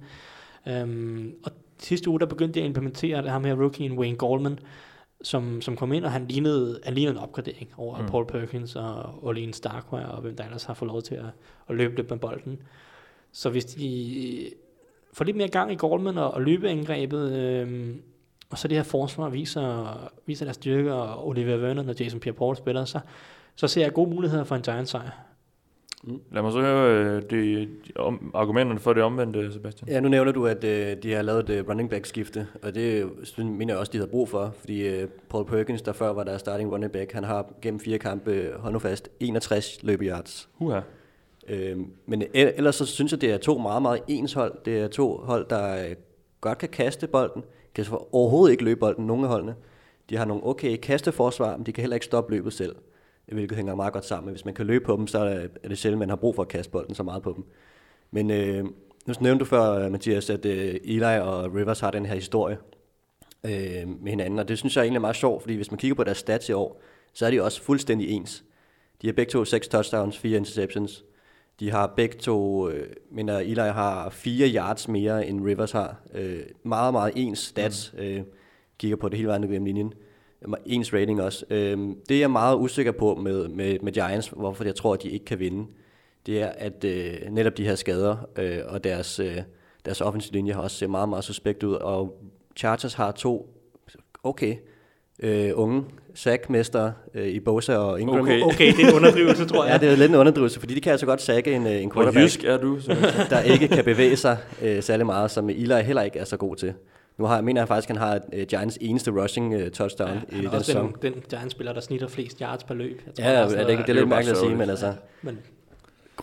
[0.84, 4.60] Um, og sidste uge, der begyndte de at implementere det her med rookien Wayne Goldman,
[5.24, 8.08] som, som kom ind, og han lignede, han lignede en opgradering over mm.
[8.08, 11.26] Paul Perkins og Olin Starkwear, og hvem der ellers har fået lov til at,
[11.70, 12.62] at løbe lidt med bolden.
[13.32, 14.50] Så hvis de
[15.13, 18.02] får lidt mere gang i Goldman og, og løbeangrebet, øhm,
[18.52, 22.56] og så det her forsvar viser, viser deres styrke, og Oliver Vernon og Jason Pierre-Paul
[22.56, 23.00] spiller, så,
[23.56, 25.10] så ser jeg gode muligheder for en Giants sejr.
[26.32, 29.90] Lad mig så høre øh, de, de om, argumenterne for det omvendte, Sebastian.
[29.90, 32.76] Ja, nu nævner du, at øh, de har lavet et øh, running back skifte, og
[32.76, 36.14] det synes, mener jeg også, de havde brug for, fordi øh, Paul Perkins, der før
[36.14, 40.50] var der starting running back, han har gennem fire kampe, hold nu fast, 61 løbeyards.
[40.60, 40.80] Uha.
[41.48, 44.54] Øh, men el- ellers så synes jeg, det er to meget, meget ens hold.
[44.66, 45.94] Det er to hold, der
[46.42, 47.44] godt kan kaste bolden,
[47.76, 49.56] kan så overhovedet ikke løbe bolden, nogle af holdene.
[50.10, 52.76] De har nogle okay kasteforsvar, men de kan heller ikke stoppe løbet selv,
[53.26, 54.32] hvilket hænger meget godt sammen.
[54.32, 56.48] Hvis man kan løbe på dem, så er det sjældent, man har brug for at
[56.48, 57.44] kaste bolden så meget på dem.
[58.12, 58.65] Men øh,
[59.06, 62.58] nu nævnte du før, Mathias, at øh, Eli og Rivers har den her historie
[63.44, 65.96] øh, med hinanden, og det synes jeg egentlig er meget sjovt, fordi hvis man kigger
[65.96, 66.82] på deres stats i år,
[67.13, 68.44] så er de også fuldstændig ens.
[69.02, 71.04] De har begge to seks touchdowns, fire interceptions.
[71.62, 75.96] De har begge to, øh, men Eli har fire yards mere, end Rivers har.
[76.14, 77.94] Øh, meget, meget ens stats.
[77.98, 78.04] Mm.
[78.04, 78.22] Øh,
[78.78, 79.94] kigger på det hele vejen gennem linjen.
[80.66, 81.46] Ens rating også.
[81.50, 81.78] Øh,
[82.10, 85.10] det er jeg meget usikker på med, med, med Giants, hvorfor jeg tror, at de
[85.10, 85.68] ikke kan vinde.
[86.26, 89.38] Det er, at øh, netop de her skader øh, og deres, øh,
[89.86, 91.74] deres offensive linje har også set meget, meget suspekt ud.
[91.74, 92.22] Og
[92.56, 93.58] Chargers har to
[94.24, 94.56] okay
[95.20, 95.84] øh, unge
[96.16, 98.20] sackmester øh, i Bosa og Ingram.
[98.20, 98.42] Okay.
[98.42, 99.72] okay, det er en underdrivelse, tror jeg.
[99.82, 101.92] Ja, det er lidt en underdrivelse, fordi de kan altså godt sække en, øh, en
[101.92, 102.80] Hvor quarterback, jysk er du?
[102.80, 102.96] Så.
[103.30, 106.56] der ikke kan bevæge sig øh, særlig meget, som Eli heller ikke er så god
[106.56, 106.74] til.
[107.18, 110.16] Nu har, mener jeg faktisk, at han har øh, Giants eneste rushing øh, touchdown Ja,
[110.16, 110.96] i han den også sæson.
[111.02, 113.02] den, den Giants-spiller, der snitter flest yards per løb.
[113.06, 114.94] Jeg tror, Ja, ja, er det, det, det er lidt mærkeligt at sige, men altså...
[115.22, 115.38] Men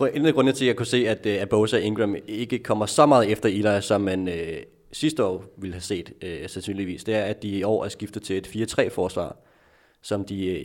[0.01, 2.59] Gru- En af grundene til, at jeg kunne se, at, at Bosa og Ingram ikke
[2.59, 4.35] kommer så meget efter Eli, som man øh,
[4.93, 8.23] sidste år ville have set, øh, sandsynligvis, det er, at de i år er skiftet
[8.23, 8.47] til et
[8.79, 9.37] 4-3-forsvar,
[10.03, 10.65] som de øh,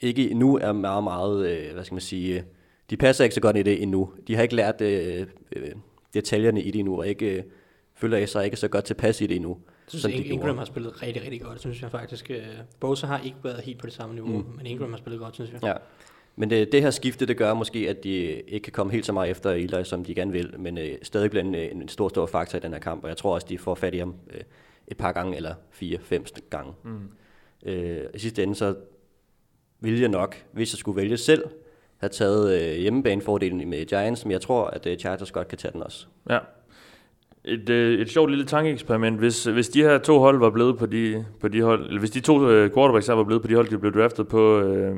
[0.00, 2.42] ikke nu er meget, meget, øh, hvad skal man sige, øh,
[2.90, 4.12] de passer ikke så godt i det endnu.
[4.26, 5.26] De har ikke lært øh,
[6.14, 7.42] detaljerne i det endnu, og ikke, øh,
[7.94, 9.50] føler sig ikke så godt tilpas i det endnu.
[9.50, 9.56] jeg
[9.88, 10.34] synes, som Ing- de gjorde.
[10.34, 12.30] Ingram har spillet rigtig, rigtig godt, synes jeg faktisk.
[12.80, 14.56] Bosa har ikke været helt på det samme niveau, mm.
[14.56, 15.60] men Ingram har spillet godt, synes jeg.
[15.62, 15.72] Ja.
[16.36, 18.10] Men det, det her skifte, det gør måske, at de
[18.40, 21.30] ikke kan komme helt så meget efter Eli, som de gerne vil, men øh, stadig
[21.30, 23.58] bliver en, en stor, stor faktor i den her kamp, og jeg tror også, de
[23.58, 24.40] får fat i ham øh,
[24.88, 26.72] et par gange, eller fire, fem gange.
[26.84, 27.10] Mm.
[27.66, 28.74] Øh, I sidste ende, så
[29.80, 31.44] ville jeg nok, hvis jeg skulle vælge selv,
[31.98, 35.72] have taget øh, hjemmebanefordelen med Giants, men jeg tror, at øh, Chargers godt kan tage
[35.72, 36.06] den også.
[36.30, 36.38] Ja.
[37.44, 39.18] Et, øh, et sjovt lille tankeeksperiment.
[39.18, 42.10] Hvis, hvis de her to hold var blevet på de, på de hold, eller hvis
[42.10, 44.96] de to øh, quarterbacks her var blevet på de hold, de blev draftet på, øh,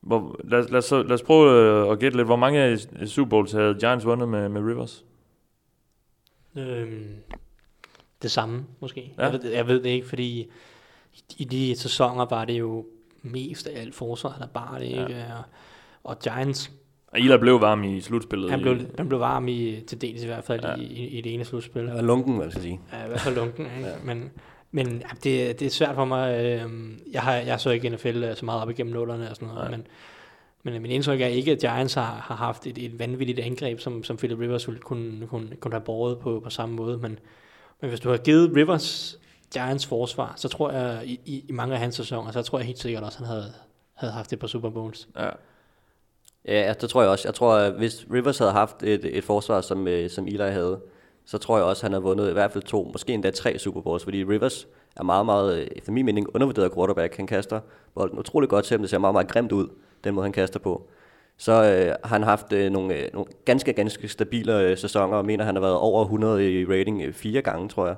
[0.00, 1.52] hvor, lad, os- lad, os, så- lad os prøve
[1.86, 2.28] øh, at gætte lidt.
[2.28, 5.04] Hvor mange af Super Bowls havde Giants vundet med, med Rivers?
[6.56, 7.06] Øhm,
[8.22, 9.12] det samme, måske.
[9.18, 9.24] Ja.
[9.24, 10.50] Jeg, ved, jeg ved det ikke, fordi
[11.16, 12.86] i, i de sæsoner var det jo
[13.22, 15.24] mest af alt forsvar, der bar det, ikke?
[15.38, 15.44] Og,
[16.04, 16.70] og Giants,
[17.06, 18.50] Og Ila blev varm i slutspillet.
[18.50, 20.70] han i- blev, han blev varm i, til dels i hvert fald Ja.
[20.70, 20.76] ja.
[20.76, 21.82] i, i, i det ene slutspil.
[21.86, 22.80] Var lunken, hvad skal jeg sige.
[22.92, 23.88] Ja, i hvert fald lunken, ikke?
[23.88, 23.94] Ja.
[24.04, 24.30] Men,
[24.70, 26.44] men ja, det, det er svært for mig.
[26.44, 26.70] Øh,
[27.12, 29.70] jeg, har, jeg så ikke NFL øh, så meget op igennem nullerne og sådan noget,
[29.70, 29.76] Nej.
[29.76, 29.86] men,
[30.62, 34.04] men min indtryk er ikke, at Giants har, har haft et, et vanvittigt angreb, som,
[34.04, 36.98] som Philip Rivers kunne, kunne, kunne have båret på, på samme måde.
[36.98, 37.18] Men,
[37.80, 39.18] men hvis du har givet Rivers
[39.52, 42.66] Giants forsvar, så tror jeg, i, i, i mange af hans sæsoner, så tror jeg
[42.66, 43.52] helt sikkert også, at han havde,
[43.94, 45.08] havde haft det på Super Bowls.
[45.16, 45.30] Ja.
[46.44, 47.28] Ja, det tror jeg også.
[47.28, 50.80] Jeg tror, at hvis Rivers havde haft et, et forsvar, som, øh, som Eli havde,
[51.24, 53.58] så tror jeg også, at han havde vundet i hvert fald to, måske endda tre
[53.58, 54.66] Super Bowls, fordi Rivers
[54.96, 57.16] er meget, meget, øh, efter min mening, undervurderet quarterback.
[57.16, 57.60] Han kaster
[57.94, 59.68] bolden utrolig godt, selvom det ser meget, meget grimt ud,
[60.04, 60.88] den måde han kaster på.
[61.36, 65.24] Så øh, har han haft øh, nogle, øh, nogle ganske, ganske stabile øh, sæsoner, og
[65.24, 67.96] mener, han har været over 100 i rating øh, fire gange, tror jeg.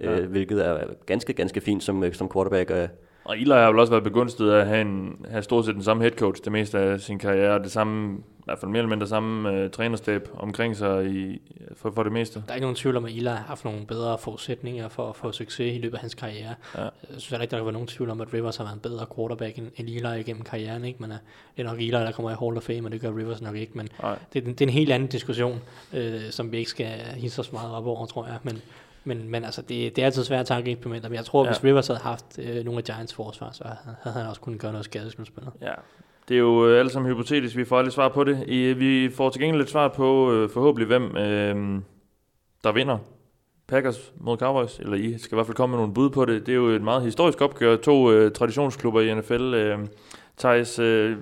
[0.00, 0.10] Ja.
[0.18, 2.70] Øh, hvilket er ganske, ganske fint som, øh, som quarterback.
[2.70, 2.88] Øh,
[3.24, 5.82] Og Eli har vel også været begunstiget af at have, en, have stort set den
[5.82, 8.78] samme head coach det meste af sin karriere, og det samme, i hvert fald mere
[8.78, 11.40] eller mindre samme øh, trænerstab omkring sig i,
[11.76, 12.42] for, for det meste.
[12.46, 15.16] Der er ikke nogen tvivl om, at Eli har haft nogle bedre forudsætninger for at
[15.16, 16.54] få succes i løbet af hans karriere.
[16.76, 16.82] Ja.
[16.82, 18.80] Jeg synes heller ikke, der kan være nogen tvivl om, at Rivers har været en
[18.80, 20.84] bedre quarterback end, end Eli igennem karrieren.
[20.84, 20.98] Ikke?
[21.02, 21.16] Men uh,
[21.56, 23.56] det er nok Eli, der kommer i Hall of Fame, og det gør Rivers nok
[23.56, 23.72] ikke.
[23.74, 23.88] Men
[24.32, 25.60] det, er- det er en helt anden diskussion,
[25.94, 28.36] øh, som vi ikke skal hisse os meget op over, tror jeg.
[28.42, 28.62] Men,
[29.04, 31.08] men, men altså, det, det er altid svært tankeinstrumenter.
[31.08, 31.50] Men jeg tror, at Ja.
[31.52, 33.64] hvis Rivers havde haft øh, nogle af Giants forsvar, så
[34.02, 35.52] havde, han også kunnet gøre noget skadesmiddelspillet.
[35.60, 35.72] Ja,
[36.28, 38.44] det er jo øh, alle sammen hypotetisk, vi får aldrig svar på det.
[38.46, 41.80] I, vi får til gengæld lidt svar på øh, forhåbentlig, hvem øh,
[42.64, 42.98] der vinder
[43.68, 46.46] Packers mod Cowboys, eller I skal i hvert fald komme med nogle bud på det.
[46.46, 49.54] Det er jo et meget historisk opgør, to øh, traditionsklubber i NFL.
[49.54, 49.78] Øh,
[50.38, 51.16] Thijs, øh,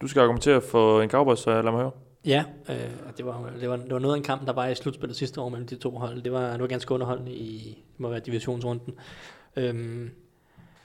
[0.00, 1.90] du skal argumentere for en Cowboys, så lad mig høre.
[2.24, 2.76] Ja, øh,
[3.16, 5.40] det, var, det, var, det var noget af en kamp, der var i slutspillet sidste
[5.40, 6.22] år mellem de to hold.
[6.22, 8.94] Det var, det var ganske underholdende i det må være divisionsrunden.
[9.56, 10.10] Øhm,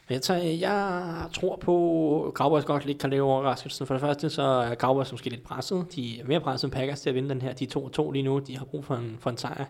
[0.07, 3.87] men jeg, tager, jeg tror på, at Cowboys godt lige kan lave overraskelsen.
[3.87, 5.87] For det første, så er Cowboys måske lidt presset.
[5.95, 7.53] De er mere presset end Packers til at vinde den her.
[7.53, 8.39] De er 2-2 lige nu.
[8.39, 9.65] De har brug for en, for en sejr.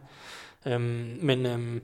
[0.66, 1.84] Øhm, men øhm,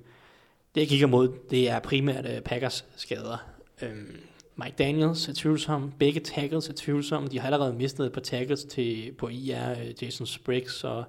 [0.75, 3.37] det, jeg kigger mod, det er primært øh, Packers skader.
[3.81, 4.19] Øhm,
[4.55, 5.91] Mike Daniels er tvivlsom.
[5.99, 7.27] Begge tackles er tvivlsomme.
[7.29, 11.03] De har allerede mistet et par tackles til, på IR, øh, Jason Spriggs, og,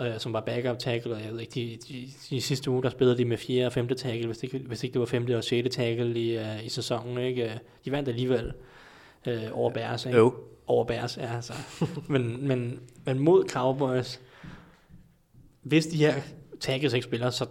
[0.00, 2.90] øh, som var backup tackle, og jeg ved ikke, de, de, de sidste uge, der
[2.90, 5.36] spillede de med fjerde og femte tackle, hvis, det, ikke- hvis ikke det var femte
[5.36, 7.18] og sjette tackle i, uh, i sæsonen.
[7.18, 7.60] Ikke?
[7.84, 8.52] De vandt alligevel
[9.26, 10.06] øh, over Bears.
[10.06, 10.18] Ikke?
[10.18, 10.34] Jo.
[10.66, 11.34] Over Bears, ja.
[11.36, 11.52] Altså.
[12.08, 14.20] men, men, men mod Cowboys,
[15.62, 16.14] hvis de her
[16.60, 17.46] tackles ikke spiller, så,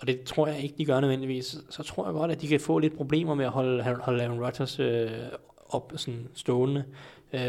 [0.00, 2.60] og det tror jeg ikke, de gør nødvendigvis, så tror jeg godt, at de kan
[2.60, 5.10] få lidt problemer med at holde, holde Aaron Rodgers øh,
[5.68, 6.84] op sådan stående.
[7.32, 7.40] Øh,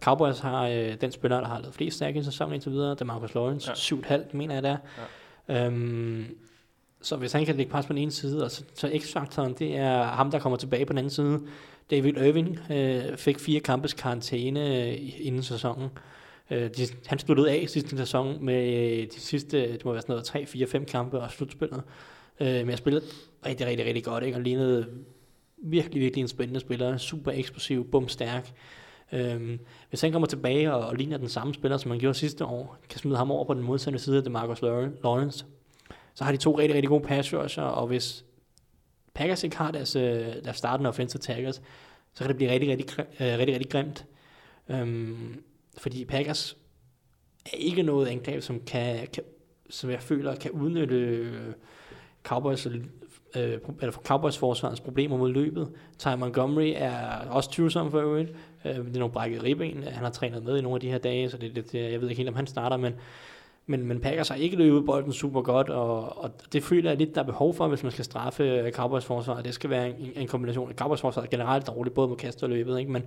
[0.00, 3.00] Cowboys har øh, den spiller, der har lavet flest tackles i sæsonen indtil videre, det
[3.00, 3.96] er Marcus Lawrence, Ja.
[4.10, 4.16] ja.
[4.22, 4.76] 7,5 mener jeg der.
[5.48, 5.66] Ja.
[5.66, 6.26] Øhm,
[7.02, 9.76] så hvis han kan lægge pres på den ene side, og så, så X-faktoren, det
[9.76, 11.40] er ham, der kommer tilbage på den anden side.
[11.90, 15.88] David Irving øh, fik fire kampes karantæne øh, inden sæsonen.
[16.50, 20.12] Øh, de, han sluttede af sidste sæson med øh, de sidste, det må være sådan
[20.12, 21.82] noget, 3, 4, 5 kampe og slutspillet.
[22.40, 23.04] Øh, men jeg spillede
[23.46, 24.36] rigtig, rigtig, rigtig godt, ikke?
[24.36, 24.86] og lignede
[25.62, 26.96] virkelig, virkelig en spændende spiller.
[26.96, 28.52] Super eksplosiv, bum stærk.
[29.12, 32.44] Øhm, hvis han kommer tilbage og, og ligner den samme spiller, som han gjorde sidste
[32.44, 35.44] år, kan smide ham over på den modsatte side af det Marcus Lawrence,
[36.14, 38.24] så har de to rigtig, rigtig gode pass rusher, og hvis
[39.14, 41.62] Packers ikke har deres, øh, deres startende offensive tackles,
[42.14, 44.06] så kan det blive rigtig, rigtig, rigtig, øh, rigtig, rigtig grimt.
[44.68, 45.42] Øhm,
[45.78, 46.56] fordi Packers
[47.46, 49.22] er ikke noget angreb, som, kan, kan,
[49.70, 51.52] som jeg føler kan udnytte øh,
[52.22, 55.72] Cowboys, øh, eller Cowboys forsvarens problemer mod løbet.
[55.98, 58.30] Ty Montgomery er også tvivlsom for øvrigt.
[58.64, 59.82] Øh, det er nogle brækket ribben.
[59.82, 61.92] Han har trænet med i nogle af de her dage, så det det, det, øh,
[61.92, 62.94] jeg ved ikke helt, om han starter, men
[63.68, 67.14] men, men Packers har ikke løbet bolden super godt, og, og det føler jeg lidt,
[67.14, 69.42] der er behov for, hvis man skal straffe Cowboys forsvar.
[69.42, 70.72] Det skal være en, en kombination.
[70.72, 72.92] Cowboys forsvar er generelt dårligt, både med kast og løbet, ikke?
[72.92, 73.02] Men,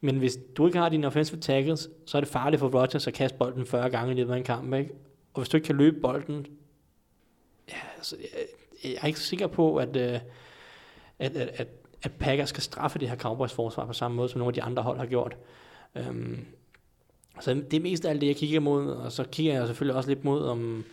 [0.00, 3.14] men hvis du ikke har dine offensive tackles, så er det farligt for Rodgers at
[3.14, 4.90] kaste bolden 40 gange i løbet af en kamp, ikke?
[5.34, 6.46] Og hvis du ikke kan løbe bolden,
[7.68, 8.40] ja, altså, jeg,
[8.84, 10.20] jeg er ikke sikker på, at, øh,
[11.18, 11.68] at, at, at,
[12.02, 14.62] at Packers skal straffe det her Cowboys forsvar på samme måde, som nogle af de
[14.62, 15.36] andre hold har gjort.
[16.08, 16.38] Um,
[17.40, 19.96] så det er mest af alt det, jeg kigger mod, og så kigger jeg selvfølgelig
[19.96, 20.84] også lidt mod, om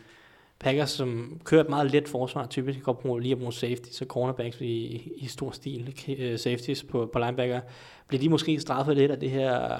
[0.59, 4.05] Packers, som kører et meget let forsvar, typisk godt bruge, lige at bruge safety, så
[4.05, 7.61] cornerbacks i, i stor stil, øh, safeties på, på linebacker,
[8.07, 9.77] bliver de måske straffet lidt af det her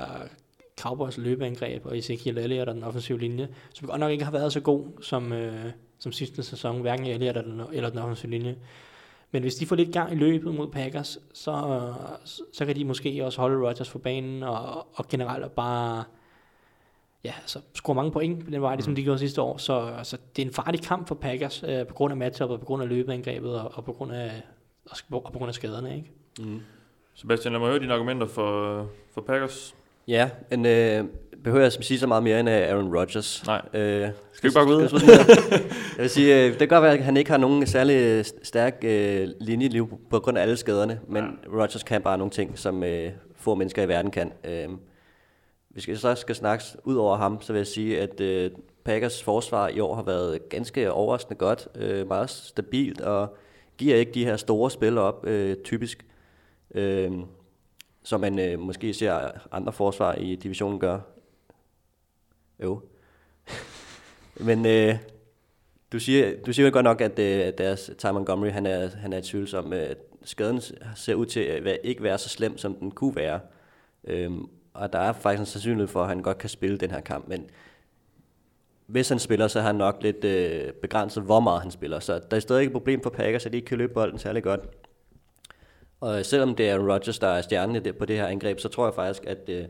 [0.82, 4.54] Cowboys løbeangreb, og Ezekiel Elliott og den offensive linje, som godt nok ikke har været
[4.54, 5.66] så god som, øh,
[6.00, 8.56] som sidste sæson, hverken Elliott eller den, eller den offensive linje.
[9.32, 11.94] Men hvis de får lidt gang i løbet mod Packers, så,
[12.26, 16.04] så, så kan de måske også holde Rodgers for banen, og, og generelt bare
[17.24, 18.96] ja, altså, score mange point på den vej, ligesom mm.
[18.96, 19.58] de gjorde sidste år.
[19.58, 22.60] Så altså, det er en farlig kamp for Packers, øh, på grund af matchup, og
[22.60, 24.32] på grund af løbeangrebet, og, og, på, grund af,
[24.90, 25.96] og, og på grund af skaderne.
[25.96, 26.12] Ikke?
[26.40, 26.60] Mm.
[27.14, 29.76] Sebastian, lad mig høre dine argumenter for, for Packers.
[30.08, 31.06] Ja, men øh,
[31.44, 33.44] behøver jeg at sige så meget mere end Aaron Rodgers.
[33.48, 34.82] Nej, øh, skal vi bare gå ud?
[35.98, 38.78] jeg vil sige, øh, det kan godt være, at han ikke har nogen særlig stærk
[38.84, 41.62] øh, linjeliv på grund af alle skaderne, men ja.
[41.62, 44.32] Rodgers kan bare nogle ting, som øh, få mennesker i verden kan.
[44.44, 44.68] Øh,
[45.78, 48.52] hvis jeg så skal snakke ud over ham, så vil jeg sige, at øh,
[48.84, 53.38] Packers forsvar i år har været ganske overraskende godt, øh, meget stabilt, og
[53.78, 56.06] giver ikke de her store spil op, øh, typisk,
[56.72, 57.12] øh,
[58.04, 61.00] som man øh, måske ser andre forsvar i divisionen gør.
[62.64, 62.82] Jo.
[64.48, 64.96] Men øh,
[65.92, 69.14] du siger, du siger jo godt nok, at, øh, deres Ty Montgomery, han er, han
[69.14, 69.74] er tvivlsom.
[69.74, 70.62] Øh, skaden
[70.96, 73.40] ser ud til at ikke være så slem, som den kunne være.
[74.04, 74.32] Øh,
[74.78, 77.28] og der er faktisk en sandsynlighed for, at han godt kan spille den her kamp,
[77.28, 77.50] men
[78.88, 82.00] hvis han spiller, så har han nok lidt øh, begrænset, hvor meget han spiller.
[82.00, 84.44] Så der er stadig et problem for Packers, at de ikke kan løbe bolden særlig
[84.44, 84.60] godt.
[86.02, 88.94] Og selvom det er Rodgers, der er stjernen på det her angreb, så tror jeg
[88.94, 89.66] faktisk, at, øh,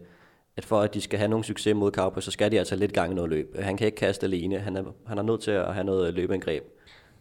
[0.57, 2.93] at for at de skal have nogen succes mod Cowboys, så skal de altså lidt
[2.93, 3.55] gang i noget løb.
[3.59, 4.59] Han kan ikke kaste alene.
[4.59, 6.63] Han er, han er nødt til at have noget løbeangreb.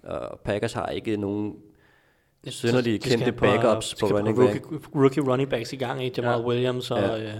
[0.02, 1.56] Og Packers har ikke nogen
[2.46, 4.64] synderlige kendte backups på, på running back.
[4.72, 6.46] Rookie, rookie running backs i gang i Jamal ja.
[6.46, 6.98] Williams og...
[6.98, 7.24] Ja.
[7.24, 7.34] Øh,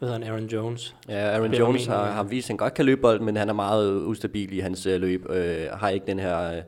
[0.00, 0.96] hvad hedder han, Aaron Jones?
[1.08, 3.52] Ja, Aaron Jones har, har vist, at han godt kan løbe bolden, men han er
[3.52, 5.30] meget ustabil i hans øh, løb.
[5.30, 6.62] Øh, har ikke den her øh,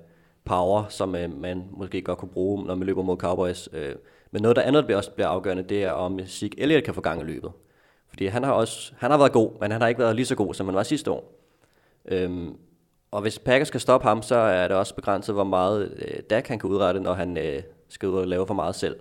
[0.45, 3.69] power, som øh, man måske godt kunne bruge, når man løber mod Cowboys.
[3.73, 3.95] Øh.
[4.31, 7.01] Men noget der andet, der også bliver afgørende, det er, om Zeke Elliott kan få
[7.01, 7.51] gang i løbet.
[8.09, 10.35] Fordi han har også han har været god, men han har ikke været lige så
[10.35, 11.33] god, som han var sidste år.
[12.09, 12.57] Øhm,
[13.11, 16.49] og hvis Packers skal stoppe ham, så er det også begrænset, hvor meget øh, Dak
[16.49, 18.97] han kan udrette, når han øh, skal ud og lave for meget selv.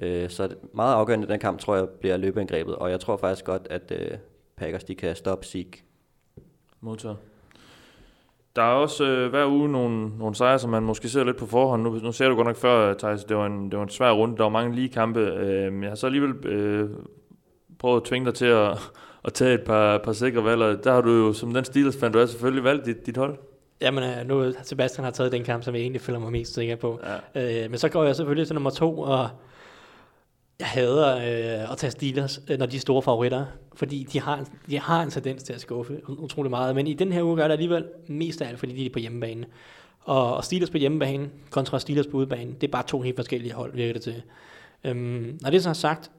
[0.00, 3.44] Øh, så meget afgørende i den kamp, tror jeg, bliver løbeangrebet, og jeg tror faktisk
[3.44, 4.10] godt, at øh,
[4.56, 5.84] Packers de kan stoppe Zeke.
[6.80, 7.16] Modtaget.
[8.56, 11.46] Der er også øh, hver uge nogle, nogle sejre, som man måske ser lidt på
[11.46, 11.82] forhånd.
[11.82, 14.10] Nu, nu ser du godt nok før, Thijs, det var en, det var en svær
[14.10, 14.36] runde.
[14.36, 15.20] Der var mange lige kampe.
[15.20, 16.90] Øh, jeg har så alligevel øh,
[17.78, 18.78] prøvet at tvinge dig til at,
[19.26, 20.84] at tage et par, par sikre valg.
[20.84, 23.38] Der har du jo, som den Steelers-fan, du har selvfølgelig valgt dit, dit hold.
[23.80, 26.76] Jamen, øh, nu Sebastian har taget den kamp, som jeg egentlig føler mig mest sikker
[26.76, 27.00] på.
[27.34, 27.64] Ja.
[27.64, 29.28] Øh, men så går jeg selvfølgelig til nummer to, og
[30.60, 34.48] jeg hader øh, at tage Steelers, øh, når de er store favoritter, fordi de har,
[34.70, 36.74] de har en tendens til at skuffe utrolig meget.
[36.74, 38.98] Men i den her uge gør det alligevel mest af alt, fordi de er på
[38.98, 39.46] hjemmebane.
[40.00, 43.52] Og, og Steelers på hjemmebane kontra Steelers på udebane, det er bare to helt forskellige
[43.52, 44.22] hold, virker det til.
[44.84, 46.10] Øhm, når det så er sagt,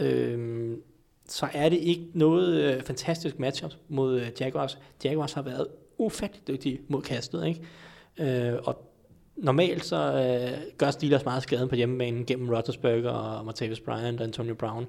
[0.00, 0.82] øhm,
[1.28, 4.78] så er det ikke noget øh, fantastisk matchup mod øh, Jaguars.
[5.04, 5.66] Jaguars har været
[5.98, 8.52] ufattelig dygtige mod kastet, ikke?
[8.52, 8.93] Øh, og
[9.36, 14.26] normalt så øh, gør Steelers meget skaden på hjemmebanen gennem Roethlisberger og Martavis Bryant og
[14.26, 14.86] Antonio Brown.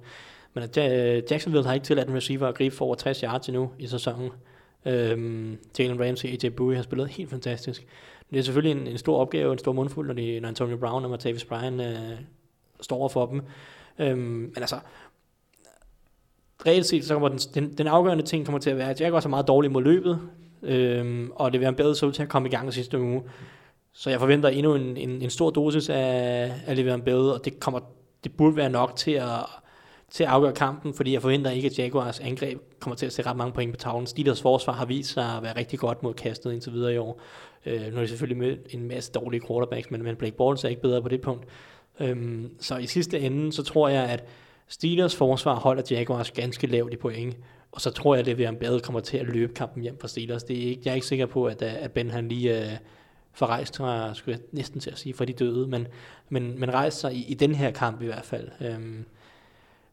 [0.54, 3.48] Men at, øh, Jacksonville har ikke tilladt en receiver at gribe for over 60 yards
[3.48, 4.30] endnu i sæsonen.
[4.86, 7.86] Øhm, Jalen Ramsey og AJ Bowie har spillet helt fantastisk.
[8.30, 11.04] Det er selvfølgelig en, en stor opgave, en stor mundfuld, når, de, når Antonio Brown
[11.04, 12.20] og Martavis Bryant øh,
[12.82, 13.42] står over for dem.
[14.00, 14.76] Øhm, men altså,
[16.66, 19.26] reelt set, så kommer den, den, den afgørende ting kommer til at være, at Jaguars
[19.26, 20.20] er meget dårlig mod løbet,
[20.64, 23.24] øhm, og det vil være en bedre så til at komme i gang sidste uge.
[23.98, 27.60] Så jeg forventer endnu en, en, en stor dosis af, af Le'Veon Bell, og det,
[27.60, 27.80] kommer,
[28.24, 29.30] det burde være nok til at,
[30.10, 33.22] til at afgøre kampen, fordi jeg forventer ikke, at Jaguars angreb kommer til at se
[33.22, 34.08] ret mange point på tavlen.
[34.08, 37.22] Steelers forsvar har vist sig at være rigtig godt mod kastet indtil videre i år.
[37.66, 40.70] Øh, nu er det selvfølgelig med en masse dårlige quarterbacks, men, men Blake Bortles er
[40.70, 41.46] ikke bedre på det punkt.
[42.00, 44.24] Øhm, så i sidste ende, så tror jeg, at
[44.68, 47.38] Steelers forsvar holder Jaguars ganske lavt i point,
[47.72, 50.44] og så tror jeg, at Le'Veon Bell kommer til at løbe kampen hjem fra Steelers.
[50.44, 52.78] Det er ikke, jeg er ikke sikker på, at, at Ben han lige Øh,
[53.36, 55.88] for rejst skulle jeg næsten til at sige, for de døde, men,
[56.30, 58.50] men, men rejst sig i, i den her kamp i hvert fald.
[58.62, 59.06] Øhm,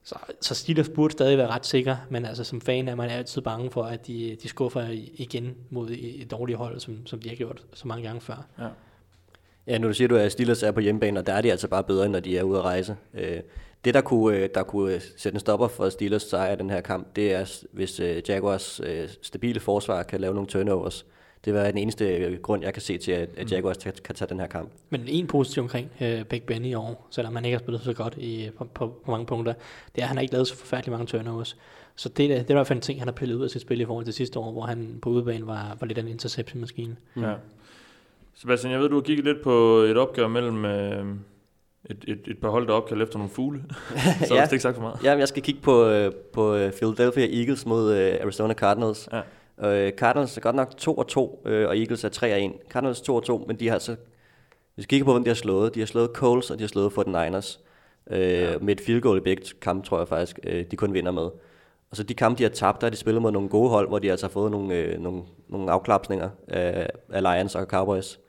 [0.05, 3.43] så, så Steelers burde stadig være ret sikker, men altså som fan er man altid
[3.43, 7.36] bange for, at de, de skuffer igen mod et dårligt hold, som, som de har
[7.36, 8.47] gjort så mange gange før.
[8.59, 8.68] Ja.
[9.66, 11.84] Ja, nu siger du, at Steelers er på hjemmebane, og der er de altså bare
[11.84, 12.97] bedre, når de er ude at rejse.
[13.14, 13.40] Øh,
[13.84, 16.70] det, der kunne, øh, der kunne øh, sætte en stopper for Steelers sejr i den
[16.70, 21.07] her kamp, det er, hvis øh, Jaguars øh, stabile forsvar kan lave nogle turnovers.
[21.45, 24.47] Det var den eneste grund, jeg kan se til, at Jaguars kan tage den her
[24.47, 24.70] kamp.
[24.90, 27.93] Men en positiv omkring uh, Big Ben i år, selvom han ikke har spillet så
[27.93, 29.53] godt i, på, på, på mange punkter,
[29.95, 31.57] det er, at han har ikke lavet så forfærdeligt mange turnovers.
[31.97, 33.62] Så det, det er i hvert fald en ting, han har pillet ud af sit
[33.62, 36.09] spil i forhold til sidste år, hvor han på udebane var, var lidt af en
[36.09, 36.97] interception-maskine.
[37.14, 37.22] Mm.
[37.22, 37.34] Ja.
[38.34, 41.07] Sebastian, jeg ved, du har kigget lidt på et opgør mellem øh,
[41.90, 43.64] et, et, et par hold, der opkaldt efter nogle fugle.
[44.28, 44.45] så ja.
[44.45, 45.05] det ikke sagt for meget.
[45.05, 49.09] Ja, jeg skal kigge på, øh, på øh, Philadelphia Eagles mod øh, Arizona Cardinals.
[49.12, 49.20] Ja.
[49.64, 52.53] Øh, Cardinals er godt nok 2 og 2, øh, og Eagles er 3 og 1.
[52.70, 53.96] Cardinals 2 og 2, men de har altså...
[54.74, 56.68] Hvis vi kigger på, hvem de har slået, de har slået Coles, og de har
[56.68, 57.61] slået 49ers.
[58.11, 58.59] Øh, ja.
[58.59, 61.22] Med et field goal i begge kampe, tror jeg faktisk, øh, de kun vinder med.
[61.90, 63.88] Og så de kampe, de har tabt, der har de spillet mod nogle gode hold,
[63.88, 68.20] hvor de altså har fået nogle, øh, nogle, nogle afklapsninger af, af Lions og Cowboys.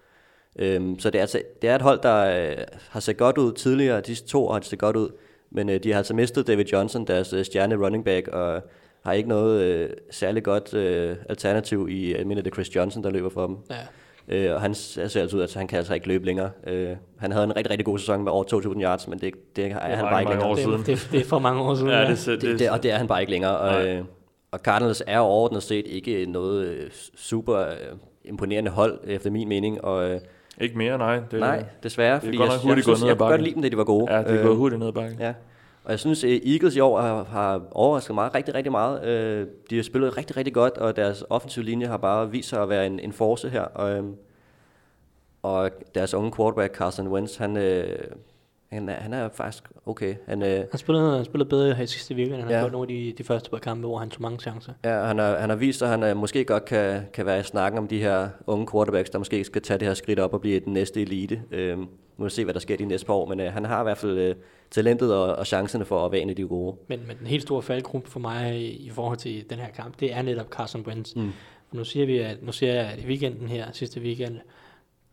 [0.60, 2.58] Øhm, så det er, altså, det er et hold, der øh,
[2.90, 4.02] har set godt ud tidligere.
[4.02, 5.10] De to har set godt ud.
[5.52, 8.62] Men øh, de har altså mistet David Johnson, deres øh, stjerne running back, og
[9.04, 13.04] har ikke noget øh, særligt godt øh, alternativ i, jeg mener det er Chris Johnson,
[13.04, 13.58] der løber for dem.
[13.70, 13.76] Ja.
[14.28, 16.52] Øh, og han ser altså ud, at han kan altså ikke løbe længere.
[16.68, 19.66] Øh, han havde en rigtig, rigtig god sæson med over 2.000 yards, men det, det
[19.66, 20.78] er det han bare ikke længere.
[20.78, 21.90] Det, det, det, er for mange år siden.
[21.90, 23.58] ja, det, det, det, det, og det er han bare ikke længere.
[23.58, 24.04] Og, øh,
[24.52, 27.76] og Cardinals er overordnet set ikke noget øh, super øh,
[28.26, 29.84] imponerende hold, efter min mening.
[29.84, 30.20] Og, øh,
[30.62, 31.20] ikke mere, nej.
[31.32, 32.16] Det, nej, desværre.
[32.16, 33.62] Det er fordi godt nok jeg, hurtigt jeg, jeg, jeg, jeg kunne godt lide dem,
[33.62, 34.14] da de var gode.
[34.14, 35.20] Ja, det er øh, gået hurtigt ned ad bakken.
[35.20, 35.34] Ja.
[35.84, 39.06] Og jeg synes, at Eagles i år har, har overrasket mig rigtig, rigtig meget.
[39.06, 42.62] Øh, de har spillet rigtig, rigtig godt, og deres offensive linje har bare vist sig
[42.62, 43.62] at være en, en force her.
[43.62, 44.04] Og, øh,
[45.42, 48.00] og deres unge quarterback, Carson Wentz, han, øh,
[48.74, 50.16] han, er, han er faktisk okay.
[50.28, 52.42] Han, øh, han, spillede, han spillede bedre her i sidste weekend.
[52.42, 52.56] Han ja.
[52.56, 54.74] har gjort nogle af de, de første par kampe, hvor han tog mange chancer.
[54.84, 57.44] Ja, han har, han har vist, at han øh, måske godt kan, kan være i
[57.44, 60.42] snakken om de her unge quarterbacks, der måske skal tage det her skridt op og
[60.42, 61.42] blive den næste elite.
[61.52, 63.80] Øh, nu må se, hvad der sker de næste par år, men øh, han har
[63.80, 64.36] i hvert fald øh,
[64.72, 66.76] talentet og, og chancerne for at være en af de gode.
[66.88, 70.00] Men, men den helt store faldgruppe for mig i, i forhold til den her kamp,
[70.00, 71.16] det er netop Carson Wentz.
[71.16, 71.32] Mm.
[71.72, 74.38] nu siger vi, at nu siger jeg, at i weekenden her, sidste weekend,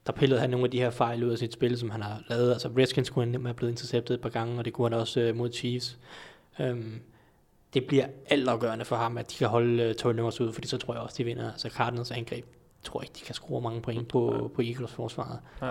[0.07, 2.23] der pillede han nogle af de her fejl ud af sit spil, som han har
[2.29, 2.53] lavet.
[2.53, 5.29] Altså Redskins kunne han have blevet interceptet et par gange, og det kunne han også
[5.29, 5.99] uh, mod Chiefs.
[6.59, 7.01] Um,
[7.75, 10.95] det bliver altafgørende for ham, at de kan holde uh, turnovers ud, fordi så tror
[10.95, 11.53] jeg også, de vinder.
[11.53, 14.49] Altså Cardinals angreb, jeg tror ikke, de kan score mange point på, ja.
[14.49, 15.39] på Eagles forsvaret.
[15.63, 15.71] Ja.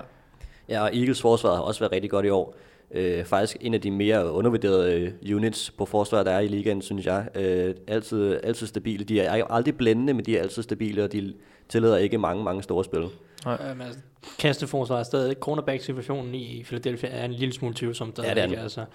[0.70, 2.56] ja, og Eagles forsvaret har også været rigtig godt i år.
[2.96, 6.82] Uh, faktisk en af de mere undervurderede uh, units på forsvaret, der er i ligaen,
[6.82, 7.28] synes jeg.
[7.36, 9.04] Uh, altid, altid stabile.
[9.04, 11.34] De er aldrig blændende, men de er altid stabile, og de
[11.70, 13.08] tillader ikke mange, mange store spil.
[13.46, 13.70] Nej.
[13.70, 14.00] Øhm, altså,
[14.40, 18.12] kasteforsvar er stadig, cornerback-situationen i Philadelphia er en lille smule tvivlsom.
[18.12, 18.86] Der ja, det er ikke, altså,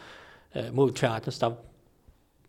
[0.56, 1.50] øh, mod Chargers, der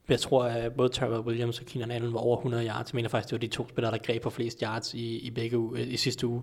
[0.09, 2.93] jeg tror, at både Terrell Williams og Keenan Allen var over 100 yards.
[2.93, 5.30] Jeg mener faktisk, det var de to spillere, der greb på flest yards i, i
[5.30, 6.41] begge uge, i sidste uge.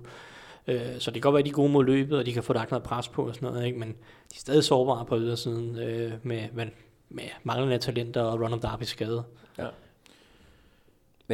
[0.67, 2.43] Øh, så det kan godt være, at de er gode mod løbet, og de kan
[2.43, 3.79] få lagt noget pres på og sådan noget, ikke?
[3.79, 3.95] men de
[4.35, 6.67] er stadig sårbare på ydersiden øh, med, med,
[7.09, 9.25] med manglende talenter og Ronald Darby skade.
[9.59, 9.67] Ja.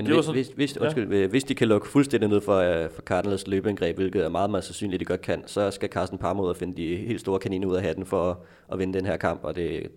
[0.04, 1.26] Men hvis, sådan, hvis, hvis, undskyld, ja.
[1.26, 4.64] hvis de kan lukke fuldstændig ned for, uh, for Cardinals løbeangreb, hvilket er meget, meget
[4.64, 7.82] sandsynligt, de godt kan, så skal Carsten Parmod finde de helt store kaniner ud af
[7.82, 8.36] hatten for at,
[8.72, 9.88] at vinde den her kamp, og det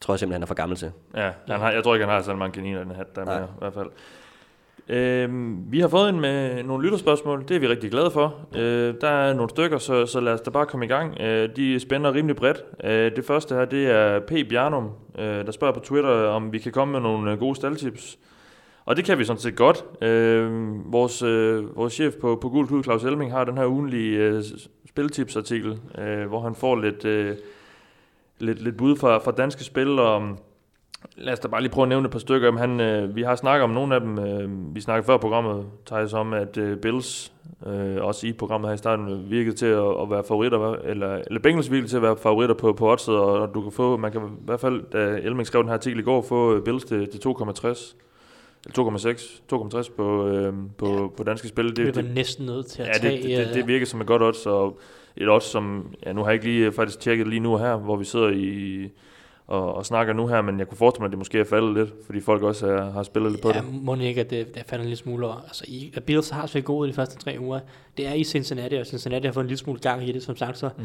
[0.00, 0.92] tror jeg simpelthen, han er for gammel til.
[1.16, 3.24] Ja, han har, jeg tror ikke, han har sådan mange kaniner i den hat, der
[3.24, 3.90] med, i hvert fald.
[4.88, 8.34] Øhm, vi har fået en med nogle lytterspørgsmål, det er vi rigtig glade for.
[8.54, 11.20] Øh, der er nogle stykker, så, så lad os da bare komme i gang.
[11.20, 12.64] Øh, de spænder rimelig bredt.
[12.84, 14.32] Øh, det første her, det er P.
[14.48, 18.18] Bjarnum, øh, der spørger på Twitter, om vi kan komme med nogle øh, gode staldtips.
[18.84, 19.84] Og det kan vi sådan set godt.
[20.02, 20.50] Øh,
[20.92, 24.42] vores, øh, vores chef på, på Gult Hud, Claus Elming, har den her ugenlige øh,
[24.88, 27.36] spiltipsartikel, øh, hvor han får lidt, øh,
[28.38, 30.38] lidt, lidt bud fra, fra danske spil om,
[31.16, 32.46] Lad os da bare lige prøve at nævne et par stykker.
[32.46, 34.18] Jamen, Han, øh, vi har snakket om nogle af dem.
[34.18, 37.32] Øh, vi snakkede før programmet, Thijs, om, at øh, Bills,
[37.66, 41.40] øh, også i programmet her i starten, virkede til at, at være favoritter, eller, eller
[41.40, 44.12] Bengals virkede til at være favoritter på, på oddset, og, og du kan få, man
[44.12, 46.84] kan i hvert fald, da Elming skrev den her artikel i går, få øh, Bills
[46.84, 47.96] til, til 2,60.
[48.66, 49.40] Eller 2,6.
[49.52, 51.08] 2,60 på, øh, på, ja.
[51.16, 51.68] på danske spil.
[51.68, 53.16] Det, det er man næsten nødt til at ja, tage.
[53.16, 54.80] det, det, det, det virker som et godt odds, og
[55.16, 57.96] et odds, som, ja, nu har jeg ikke lige faktisk tjekket lige nu her, hvor
[57.96, 58.88] vi sidder i,
[59.46, 61.74] og, og snakker nu her, men jeg kunne forestille mig, at det måske er faldet
[61.74, 63.82] lidt, fordi folk også er, har spillet lidt på Ja, det.
[63.82, 65.40] må ikke, at det, det falder en lille smule over.
[65.46, 67.60] Altså, i, at Bills har set gode de første tre uger.
[67.96, 70.36] Det er i Cincinnati, og Cincinnati har fået en lille smule gang i det, som
[70.36, 70.58] sagt.
[70.58, 70.84] Så mm.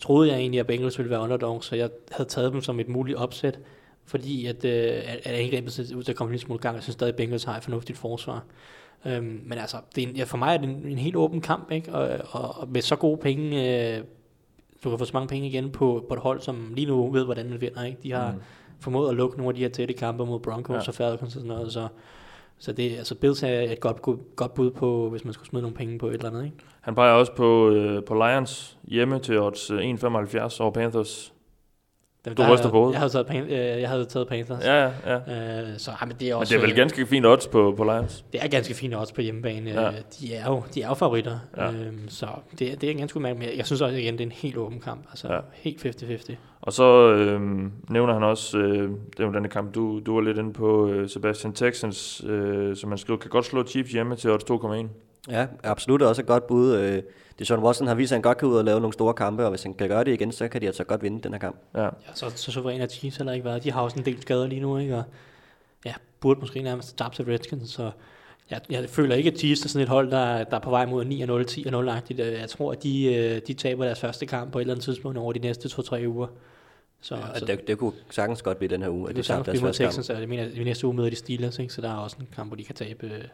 [0.00, 2.88] troede jeg egentlig, at Bengals ville være underdog, så jeg havde taget dem som et
[2.88, 3.58] muligt opsæt,
[4.10, 6.74] fordi at, øh, at, at angrebet ser ud til at komme en lille smule gang.
[6.74, 8.44] Jeg synes stadig, at Bengals har et fornuftigt forsvar.
[9.06, 11.40] Øhm, men altså, det er en, ja, for mig er det en, en helt åben
[11.40, 11.92] kamp, ikke?
[11.92, 13.46] Og, og, og med så gode penge,
[13.96, 14.04] øh,
[14.84, 17.24] du kan få så mange penge igen på, på et hold, som lige nu ved,
[17.24, 17.84] hvordan man vinder.
[17.84, 17.98] Ikke?
[18.02, 18.38] De har mm.
[18.80, 20.88] formået at lukke nogle af de her tætte kampe mod Broncos ja.
[20.88, 21.88] og Falcons og sådan noget, så,
[22.58, 25.62] så det, altså Bills er et godt, godt, godt bud på, hvis man skulle smide
[25.62, 26.44] nogle penge på et eller andet.
[26.44, 26.56] Ikke?
[26.80, 31.32] Han peger også på, øh, på Lions hjemme til odds øh, 1,75 over Panthers.
[32.24, 32.92] Dem, Du der- ryster på hovedet.
[32.92, 34.64] Jeg havde taget, Pan- øh, jeg havde taget Panthers.
[34.64, 35.16] Ja, ja, ja.
[35.62, 37.46] Øh, så ja, men det er Men også, det er vel øh, ganske fint odds
[37.46, 38.24] på, på Lions.
[38.32, 39.70] det er ganske fint også på hjemmebane.
[39.70, 39.80] Ja.
[39.82, 39.90] Ja.
[40.20, 41.72] De, er jo, de er jo favoritter, Ja.
[41.72, 42.26] øhm, så
[42.58, 43.38] det, det er ganske udmærket.
[43.38, 45.00] Men jeg synes også igen, det er en helt åben kamp.
[45.10, 45.38] Altså Ja.
[45.52, 46.36] helt 50-50.
[46.62, 47.40] Og så øh,
[47.90, 48.82] nævner han også, øh,
[49.16, 52.76] det er jo denne kamp, du, du var lidt inde på, øh, Sebastian Texans, øh,
[52.76, 54.88] som han skriver, kan godt slå Chiefs hjemme til odds 2,1.
[55.28, 56.74] Ja, absolut også et godt bud.
[56.74, 57.02] Øh,
[57.38, 59.50] Deshaun Watson har vist, at han godt kan ud og lave nogle store kampe, og
[59.50, 61.56] hvis han kan gøre det igen, så kan de altså godt vinde den her kamp.
[61.74, 61.82] Ja.
[61.82, 63.64] Ja, så, så suveræn har Chiefs heller ikke været.
[63.64, 64.96] De har også en del skader lige nu, ikke?
[64.96, 65.02] Og
[65.84, 67.90] ja, burde måske nærmest tabe til Redskins, så
[68.50, 70.86] jeg, jeg føler ikke, at Chiefs er sådan et hold, der, der er på vej
[70.86, 71.08] mod 9-0,
[71.50, 72.40] 10-0-agtigt.
[72.40, 75.18] Jeg tror, at de, øh, de taber deres første kamp på et eller andet tidspunkt
[75.18, 76.26] over de næste 2-3 uger.
[77.00, 79.14] Så, Ja, så og det, det kunne sagtens godt blive den her uge, det at
[79.14, 79.90] kan de sagtens tabte blive deres mod første kamp.
[79.90, 81.72] Texans, og jeg mener, at i næste uge møder de Steelers, ikke?
[81.72, 83.24] så der er også en kamp, hvor de kan tabe øh,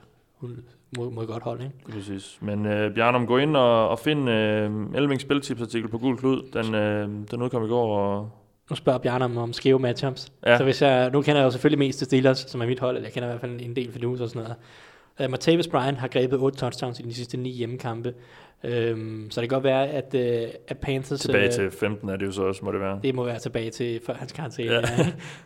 [0.41, 1.61] mod, mod et godt hold.
[1.61, 1.75] Ikke?
[1.93, 2.39] Præcis.
[2.41, 6.43] Men øh, Bjarnum, gå ind og, og find øh, Elvings spiltipsartikel på Gul Klud.
[6.53, 8.31] Den, øh, den udkom i går, og
[8.71, 10.33] Nu spørger Bjarne om, skæve matchups.
[10.47, 10.59] Ja.
[10.59, 12.97] Så hvis jeg, nu kender jeg jo selvfølgelig mest til Steelers, som er mit hold,
[12.97, 14.57] eller jeg kender i hvert fald en del for og sådan noget.
[15.25, 18.15] Uh, Martavis Bryant har grebet 8 touchdowns i de sidste 9 hjemmekampe.
[18.65, 21.21] Um, så det kan godt være, at, uh, at Panthers...
[21.21, 23.01] tilbage øh, til 15 er det jo så også, må det være.
[23.03, 24.73] Det må være tilbage til før hans karantæne.
[24.73, 24.83] Ja.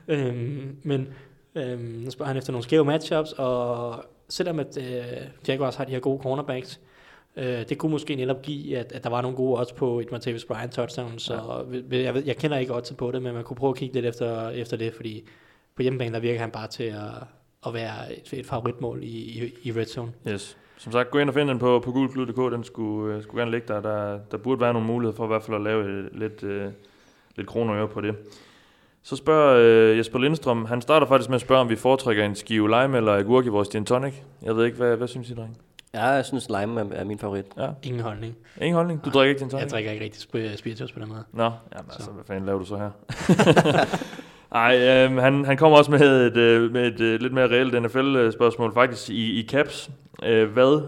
[0.15, 1.09] øhm, men
[1.55, 3.95] øhm, nu spørger han efter nogle skæve matchups, og
[4.31, 5.05] selvom at øh,
[5.49, 6.81] Jaguars har de her gode cornerbacks,
[7.37, 10.13] øh, det kunne måske netop give, at, at der var nogle gode odds på et
[10.13, 11.99] Martavis Bryant touchdown, så ja.
[12.05, 14.07] jeg, ved- jeg kender ikke odds på det, men man kunne prøve at kigge lidt
[14.07, 15.25] efter, efter det, fordi
[15.77, 17.01] på hjemmebane, der virker han bare til at,
[17.67, 20.13] at være et, et favoritmål i, i, i red zone.
[20.29, 20.57] Yes.
[20.79, 22.53] Som sagt, gå ind og find den på, på gulklud.dk.
[22.53, 23.81] Den skulle, øh, skulle gerne ligge der.
[23.81, 24.19] der.
[24.31, 26.73] Der burde være nogle muligheder for i hvert fald at lave øh, lidt, øh,
[27.37, 28.15] lidt kroner på det.
[29.03, 29.57] Så spørger
[29.93, 32.97] øh, Jesper Lindstrøm, han starter faktisk med at spørge, om vi foretrækker en skive lime
[32.97, 34.15] eller agurk i vores gin tonic.
[34.43, 35.57] Jeg ved ikke, hvad, hvad synes I, dreng?
[35.95, 37.45] Ja, jeg synes, lime er, er min favorit.
[37.59, 38.37] Ja, Ingen holdning.
[38.61, 39.05] ingen holdning?
[39.05, 39.63] Du drikker ikke gin tonic?
[39.63, 41.25] Jeg drikker ikke rigtig sp- spiritus på den måde.
[41.33, 42.91] Nå, jamen altså, hvad fanden laver du så her?
[44.55, 47.83] Ej, øh, han, han kommer også med et, øh, med et øh, lidt mere reelt
[47.83, 49.91] NFL-spørgsmål, faktisk i, i caps.
[50.25, 50.83] Øh, hvad,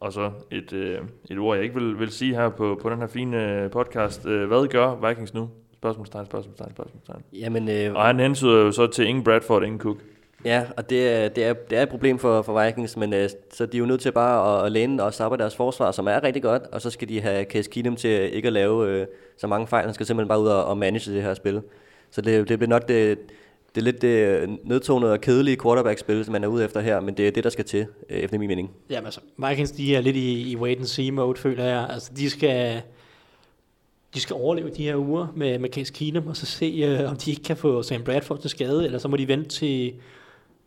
[0.00, 0.98] og så et, øh,
[1.30, 4.26] et ord, jeg ikke vil, vil sige her på, på den her fine øh, podcast.
[4.26, 5.48] Øh, hvad gør Vikings nu?
[5.84, 7.22] Spørgsmålstegn, spørgsmålstegn, spørgsmålstegn.
[7.32, 9.96] Jamen, øh, Og han hensyder jo så til ingen Bradford, ingen Cook.
[10.44, 13.28] Ja, og det er, det er, det er et problem for, for Vikings, men øh,
[13.52, 16.06] så de er jo nødt til bare at, at læne og stoppe deres forsvar, som
[16.06, 19.06] er rigtig godt, og så skal de have Case Keenum til ikke at lave øh,
[19.36, 19.84] så mange fejl.
[19.84, 21.62] Han skal simpelthen bare ud og, og manage det her spil.
[22.10, 23.18] Så det, det bliver nok det,
[23.74, 27.14] det er lidt det nedtonede og kedelige quarterback-spil, som man er ude efter her, men
[27.14, 28.70] det er det, der skal til, øh, efter min mening.
[28.90, 31.86] Jamen altså, Vikings, de er lidt i, i wait and see mode, føler jeg.
[31.90, 32.82] Altså, de skal,
[34.14, 37.16] de skal overleve de her uger med, med Case Keenum, og så se, øh, om
[37.16, 39.94] de ikke kan få Sam Bradford til skade, eller så må de vente til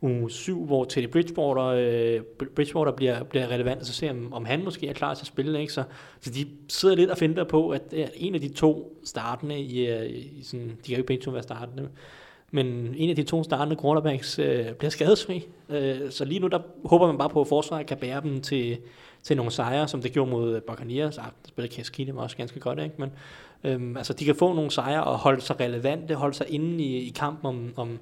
[0.02, 2.22] uge 7, hvor Teddy Bridgewater, øh,
[2.56, 5.28] Bridgewater bliver, bliver relevant, og så se, om, om han måske er klar til at
[5.28, 5.62] spille.
[5.62, 5.74] Ikke?
[5.74, 5.84] Så,
[6.22, 10.06] så de sidder lidt og finder på, at øh, en af de to startende, øh,
[10.06, 11.90] i, i sådan, de kan jo ikke begge to være startende,
[12.52, 15.48] men en af de to startende quarterbacks øh, bliver skadesfri.
[15.70, 18.78] Øh, så lige nu der håber man bare på, at forsvaret kan bære dem til,
[19.28, 21.18] til nogle sejre, som det gjorde mod Buccaneers.
[21.18, 21.26] Ah,
[21.58, 22.96] der Case Keenum også ganske godt, ikke?
[22.98, 23.12] Men
[23.64, 27.08] øhm, altså, de kan få nogle sejre og holde sig relevante, holde sig inde i,
[27.08, 28.00] i kampen om, om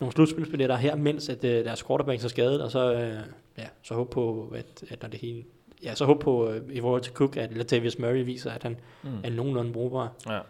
[0.00, 3.18] nogle slutspilsbilletter her, mens at, øh, deres quarterbacks er skadet, og så, øh,
[3.58, 5.44] ja, så håb på, at, at når det hele
[5.82, 8.76] Ja, så håb på øh, i forhold til Cook, at Latavius Murray viser, at han
[9.02, 9.10] mm.
[9.24, 10.12] er nogenlunde brugbar.
[10.28, 10.40] Ja.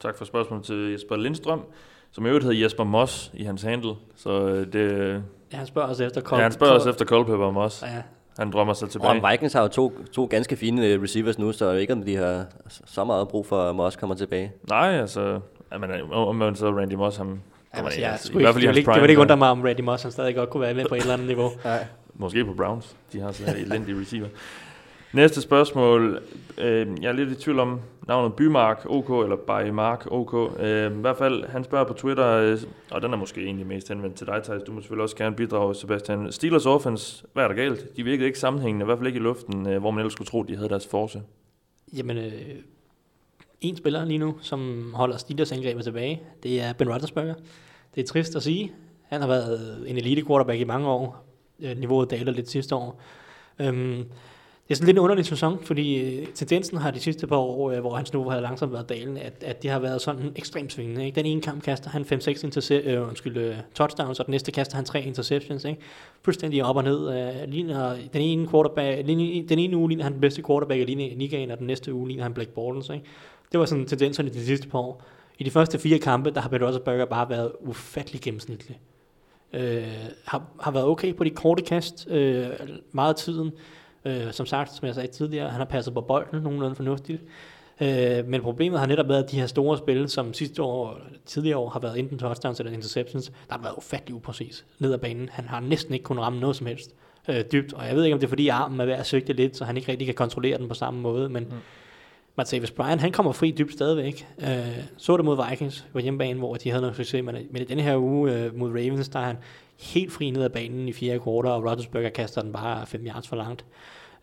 [0.00, 1.62] Tak for spørgsmålet til Jesper Lindstrøm,
[2.10, 3.94] som i øvrigt hedder Jesper Moss i hans handle.
[4.16, 7.50] Så øh, det, Ja, han spørger os efter Col- ja, han spørger os efter Culpepper
[7.50, 7.82] Moss.
[7.82, 8.02] Ja,
[8.38, 9.30] Han drømmer sig Og tilbage.
[9.30, 12.44] Vikings har jo to, to ganske fine øh, receivers nu, så ikke om de har
[12.84, 14.52] så meget brug for, at Moss kommer tilbage.
[14.68, 15.40] Nej, altså,
[15.72, 17.40] jamen, om man så Randy Moss, han, Kommer
[17.88, 19.20] altså, jeg, altså, i hvert fald det, prime, ikke der.
[19.20, 21.26] undre mig, om Randy Moss han stadig godt kunne være med på et eller andet
[21.26, 21.50] niveau.
[22.14, 22.96] Måske på Browns.
[23.12, 24.28] De har så elendige receiver.
[25.14, 26.22] Næste spørgsmål.
[26.58, 30.60] Øh, jeg er lidt i tvivl om navnet Bymark OK, eller Bymark OK.
[30.60, 32.58] Øh, I hvert fald, han spørger på Twitter, øh,
[32.90, 34.62] og den er måske egentlig mest henvendt til dig, Thijs.
[34.62, 36.32] Du må selvfølgelig også gerne bidrage, Sebastian.
[36.32, 37.96] Steelers offense, hvad er der galt?
[37.96, 40.28] De virkede ikke sammenhængende, i hvert fald ikke i luften, øh, hvor man ellers skulle
[40.28, 41.22] tro, de havde deres force.
[41.96, 42.32] Jamen, øh,
[43.60, 47.34] en spiller lige nu, som holder Steelers angrebet tilbage, det er Ben Roethlisberger.
[47.94, 48.72] Det er trist at sige.
[49.08, 51.26] Han har været en elite quarterback i mange år.
[51.60, 53.00] Øh, niveauet daler lidt sidste år.
[53.58, 54.04] Øhm,
[54.68, 57.70] det er sådan lidt en underlig sæson, fordi øh, tendensen har de sidste par år,
[57.70, 60.72] øh, hvor hans niveau har langsomt været dalen, at, at det har været sådan ekstremt
[60.72, 61.06] svingende.
[61.06, 61.14] Ikke?
[61.14, 64.76] Den ene kamp kaster han 5-6 interce- øh, undskyld, øh, touchdowns, og den næste kaster
[64.76, 65.64] han 3 interceptions.
[65.64, 65.80] Ikke?
[66.22, 67.08] Fuldstændig op og ned.
[67.08, 71.14] Øh, ligner, den, ene quarterback, ligner, den ene uge ligner han den bedste quarterback i
[71.14, 72.90] ligaen, og den næste uge ligner han Black Bortles.
[72.90, 73.04] Ikke?
[73.52, 75.02] Det var sådan tendenserne de sidste par år.
[75.38, 78.80] I de første fire kampe, der har Ben Roethlisberger bare været ufattelig gennemsnitlig.
[79.52, 79.82] Øh,
[80.24, 82.46] har, har været okay på de korte kast øh,
[82.92, 83.52] meget af tiden.
[84.04, 87.22] Øh, som sagt, som jeg sagde tidligere, han har passet på bolden nogenlunde fornuftigt.
[87.80, 90.96] Øh, men problemet har netop været de her store spil, som sidste år og
[91.26, 94.98] tidligere år har været enten touchdowns eller interceptions, der har været ufattelig upræcis ned ad
[94.98, 95.28] banen.
[95.32, 96.94] Han har næsten ikke kunnet ramme noget som helst
[97.28, 99.32] øh, dybt, og jeg ved ikke, om det er fordi armen er ved at svigte
[99.32, 101.56] lidt, så han ikke rigtig kan kontrollere den på samme måde, men mm.
[102.36, 104.26] Martavis Bryant, han kommer fri dybt stadigvæk.
[104.40, 104.48] Øh,
[104.96, 107.82] så det mod Vikings på hjemmebane, hvor de havde noget succes, men, men i denne
[107.82, 109.36] her uge øh, mod Ravens, der er han
[109.84, 113.28] helt fri ned ad banen i fjerde kvartal, og Roethlisberger kaster den bare 5 yards
[113.28, 113.64] for langt.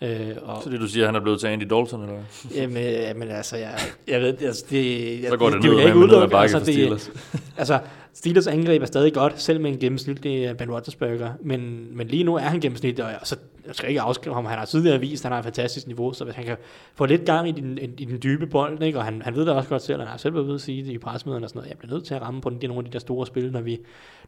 [0.01, 2.57] Øh, og, Så det du siger, han er blevet til Andy Dalton, eller hvad?
[2.62, 5.82] jamen, jamen, altså, jeg, jeg ved, altså, det, Så går det, det, ned vil og
[5.82, 6.38] jeg ikke ned udelukke.
[6.38, 7.12] Altså, for det, Steelers.
[7.57, 7.80] altså,
[8.14, 12.24] Steelers angreb er stadig godt, selv med en gennemsnitlig øh, Ben Roethlisberger, men, men lige
[12.24, 13.36] nu er han gennemsnitlig, og så
[13.68, 16.14] jeg skal ikke afskrive ham, han har tidligere vist, at han har et fantastisk niveau,
[16.14, 16.57] så hvis han kan
[16.93, 18.97] få lidt gang i den, i den dybe bold, ikke?
[18.97, 20.84] og han, han ved det også godt selv, han har selv været ude at sige
[20.86, 22.68] det i pressemøderne og sådan noget, jeg bliver nødt til at ramme på den, de
[22.68, 23.80] nogle af de der store spil, når vi,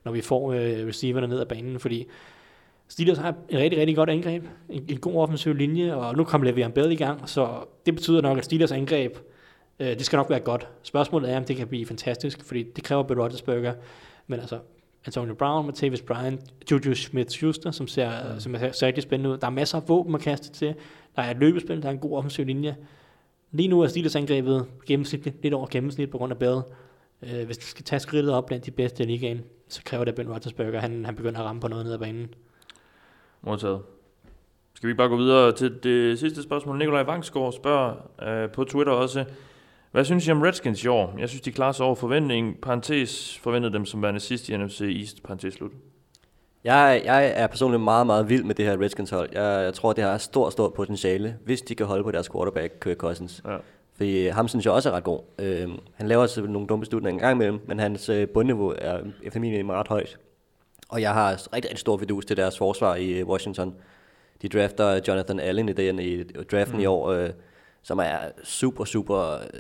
[0.03, 2.07] når vi får øh, receiverne ned ad banen, fordi
[2.87, 6.51] Steelers har et rigtig, rigtig godt angreb, en, en god offensiv linje, og nu kommer
[6.51, 7.49] Le'Veon Bell i gang, så
[7.85, 9.17] det betyder nok, at Steelers angreb,
[9.79, 10.67] øh, det skal nok være godt.
[10.83, 13.73] Spørgsmålet er, om det kan blive fantastisk, fordi det kræver Bill Roethlisberger,
[14.27, 14.59] men altså,
[15.05, 16.41] Antonio Brown, Martavis Bryant,
[16.71, 18.39] Juju Smith-Schuster, som ser, mm.
[18.39, 19.37] som ser, ser rigtig spændende ud.
[19.37, 20.75] Der er masser af våben at kaste til.
[21.15, 22.75] Der er et løbespil, der er en god offensiv linje.
[23.51, 26.61] Lige nu er Steelers angrebet gennemsnitligt, lidt over gennemsnit på grund af Bell.
[27.21, 30.11] Øh, hvis det skal tage skridtet op blandt de bedste i ligaen, så kræver det,
[30.11, 32.33] at Ben Roethlisberger, han, han begynder at ramme på noget ned ad banen.
[33.41, 33.81] Modtaget.
[34.73, 36.77] Skal vi bare gå videre til det sidste spørgsmål?
[36.77, 37.95] Nikolaj Vangsgaard spørger
[38.43, 39.25] øh, på Twitter også,
[39.93, 41.15] hvad synes I om Redskins i år?
[41.19, 42.61] Jeg synes, de klarer sig over forventning.
[42.61, 45.23] Parentes forventede dem som værende sidst i NFC East.
[45.23, 45.71] Parentes slut.
[46.63, 49.29] Jeg, jeg er personligt meget, meget vild med det her Redskins hold.
[49.33, 52.73] Jeg, jeg tror, det har stort, stort potentiale, hvis de kan holde på deres quarterback,
[52.81, 53.41] Kirk Cousins.
[53.45, 53.57] Ja.
[53.95, 55.19] Fordi ham synes jeg også er ret god.
[55.39, 58.99] Øh, han laver også nogle dumme beslutninger en gang imellem, men hans øh, bundniveau er
[59.23, 60.17] efter min mening ret højt.
[60.89, 63.75] Og jeg har rigtig, rigtig stor fidus til deres forsvar i øh, Washington.
[64.41, 66.83] De drafter Jonathan Allen i, den, i draften mm.
[66.83, 67.29] i år, øh,
[67.83, 69.59] som er super, super øh,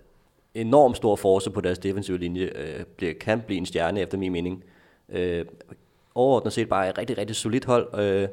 [0.55, 2.43] enormt stor force på deres defensive linje.
[2.55, 4.63] Øh, bliver, kan blive en stjerne efter min mening.
[5.09, 5.45] Øh,
[6.15, 7.87] overordnet set bare et rigtig, rigtig solidt hold.
[7.99, 8.27] Øh,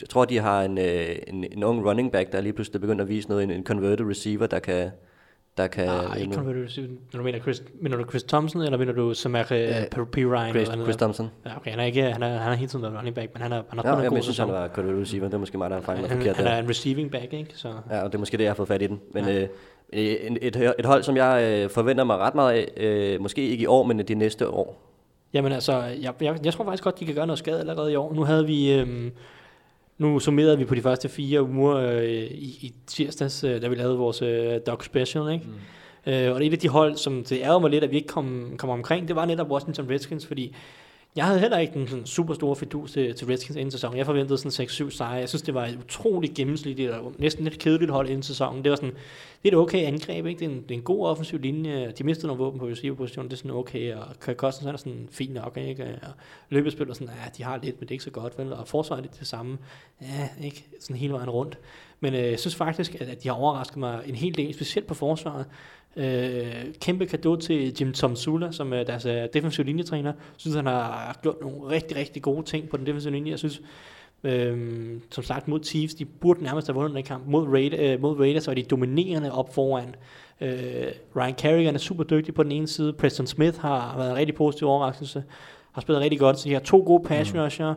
[0.00, 3.00] jeg tror, de har en, øh, en, en ung running back, der lige pludselig begyndt
[3.00, 4.90] at vise noget, en, en converted receiver, der kan...
[5.56, 6.88] Der kan Nej, ikke converted receiver.
[7.12, 10.16] Når du mener Chris, mener du Chris Thompson, eller mener du Samar uh, P.
[10.16, 10.50] Ryan?
[10.50, 11.28] Chris, eller Chris Thompson.
[11.46, 13.42] Ja, okay, han er ikke, han er, han er hele tiden været running back, men
[13.42, 15.24] han har, han har Ja, en jeg, god jeg synes, han var converted receiver.
[15.26, 16.52] Det er måske mig, der har fanget mig Han, forkert han der.
[16.52, 17.50] er en receiving back, ikke?
[17.54, 19.00] Så, Ja, og det er måske det, jeg har fået fat i den.
[19.12, 19.48] Men øh,
[19.92, 23.62] et, et, et hold, som jeg øh, forventer mig ret meget af, øh, måske ikke
[23.62, 24.78] i år, men de næste år.
[25.32, 27.96] Jamen altså, jeg, jeg, jeg tror faktisk godt, de kan gøre noget skade allerede i
[27.96, 28.14] år.
[28.14, 29.12] Nu havde vi, øhm,
[29.98, 33.74] nu summerede vi på de første fire uger øh, i, i tirsdags, øh, da vi
[33.74, 35.46] lavede vores øh, Dog Special, ikke?
[35.46, 36.12] Mm.
[36.12, 37.96] Øh, og det er et af de hold, som det ærger mig lidt, at vi
[37.96, 40.54] ikke kom, kom omkring, det var netop Washington Redskins, fordi
[41.16, 43.98] jeg havde heller ikke en sådan super stor fidus til, til Redskins inden sæsonen.
[43.98, 45.12] Jeg forventede sådan 6-7 sejre.
[45.12, 48.62] Jeg synes, det var et utroligt gennemsnitligt og næsten lidt kedeligt hold inden sæsonen.
[48.62, 48.94] Det var sådan,
[49.42, 50.38] det er et okay angreb, ikke?
[50.38, 51.92] Det er en, det er en god offensiv linje.
[51.98, 53.94] De mistede nogle våben på receiverpositionen, det er sådan okay.
[53.94, 55.84] Og Kirk Cousins er sådan fint nok, ikke?
[56.02, 56.12] Og
[56.48, 58.52] løbespil og sådan, ja, de har lidt, men det er ikke så godt, vel?
[58.52, 59.58] Og forsvaret er det samme.
[60.02, 60.64] Ja, ikke?
[60.80, 61.58] Sådan hele vejen rundt.
[62.00, 64.86] Men øh, jeg synes faktisk, at, at de har overrasket mig en hel del, specielt
[64.86, 65.46] på forsvaret.
[65.96, 70.10] Øh, kæmpe kado til Jim Tom Sula, som er deres øh, defensive linjetræner.
[70.10, 73.30] Jeg synes, han har gjort nogle rigtig, rigtig gode ting på den defensive linje.
[73.30, 73.62] Jeg synes,
[74.24, 77.26] øh, som sagt mod Chiefs, de burde nærmest have vundet den kamp.
[77.26, 79.94] Mod, Raid, øh, mod Raiders var de dominerende op foran.
[80.40, 82.92] Øh, Ryan Kerrigan er super dygtig på den ene side.
[82.92, 85.24] Preston Smith har været en rigtig positiv overraskelse.
[85.72, 87.74] Har spillet rigtig godt, så de har to gode pass rusher.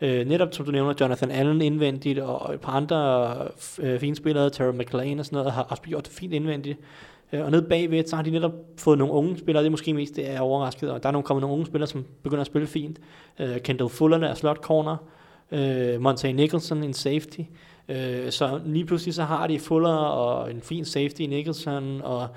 [0.00, 3.34] Øh, netop som du nævner, Jonathan Allen indvendigt, og et par andre
[3.78, 6.78] øh, fine spillere, Terry McLean og sådan noget, har, har gjort det fint indvendigt.
[7.32, 9.94] Øh, og nede bagved, så har de netop fået nogle unge spillere, det er måske
[9.94, 12.46] mest det er overrasket, og der er nogle kommet nogle unge spillere, som begynder at
[12.46, 12.98] spille fint.
[13.38, 14.96] Øh, Kendall Fuller er slot corner,
[15.52, 17.40] øh, Monte Nicholson en safety.
[17.88, 22.28] Øh, så lige pludselig så har de Fuller og en fin safety i Nicholson, og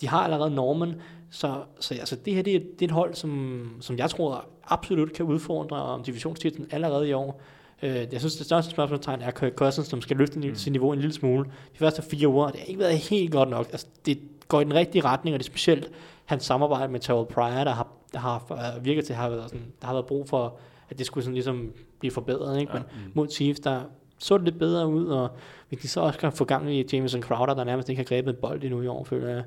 [0.00, 0.94] de har allerede Norman,
[1.30, 4.44] så, så altså, det her det er, det er et hold, som, som jeg tror
[4.64, 7.40] absolut kan udfordre om divisionstitlen allerede i år.
[7.82, 10.54] Øh, jeg synes, det største spørgsmålstegn er Kirk Cousins, som skal løfte mm.
[10.54, 11.44] sit niveau en lille smule.
[11.44, 13.68] De første fire uger, det har ikke været helt godt nok.
[13.70, 15.90] Altså, det går i den rigtige retning, og det er specielt
[16.24, 19.50] hans samarbejde med Terrell Pryor, der har, der har øh, virket til at have været,
[19.50, 20.56] sådan, der har været brug for,
[20.90, 22.60] at det skulle sådan ligesom blive forbedret.
[22.60, 22.72] Ikke?
[22.72, 23.06] Men ja.
[23.06, 23.12] mm.
[23.14, 23.82] mod Chiefs, der
[24.18, 25.30] så det lidt bedre ud, og
[25.68, 28.30] hvis de så også kan få gang i Jameson Crowder, der nærmest ikke har grebet
[28.30, 29.44] en bold endnu i år, føler jeg.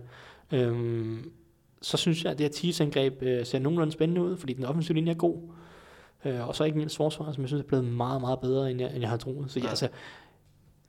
[0.51, 1.31] Øhm,
[1.81, 4.95] så synes jeg, at det her Chiefs-angreb øh, ser nogenlunde spændende ud, fordi den offensive
[4.95, 5.37] linje er god.
[6.25, 8.81] Øh, og så ikke mindst forsvaret, som jeg synes er blevet meget, meget bedre, end
[8.81, 9.51] jeg, end jeg havde troet.
[9.51, 9.87] Så ja, altså,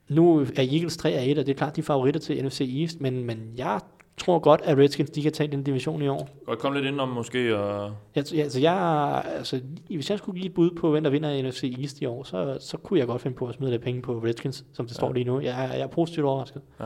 [0.07, 2.61] nu er Eagles 3 af 1, og det er klart, de er favoritter til NFC
[2.81, 3.79] East, men, men jeg
[4.21, 6.29] tror godt, at Redskins de kan tage den division i år.
[6.47, 7.57] Og kom lidt om måske.
[7.57, 7.91] Og...
[8.15, 11.75] Ja, altså, jeg, altså, hvis jeg skulle give et bud på, hvem der vinder NFC
[11.79, 14.13] East i år, så, så kunne jeg godt finde på at smide lidt penge på
[14.13, 14.97] Redskins, som det ja.
[14.97, 15.39] står lige nu.
[15.39, 16.61] Jeg, jeg er positivt overrasket.
[16.79, 16.85] Ja.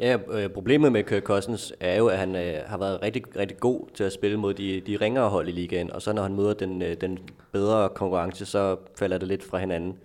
[0.00, 3.60] Ja, øh, problemet med Kirk Cousins er jo, at han øh, har været rigtig, rigtig
[3.60, 6.34] god til at spille mod de, de ringere hold i ligaen, og så når han
[6.34, 7.18] møder den, øh, den
[7.52, 9.98] bedre konkurrence, så falder det lidt fra hinanden.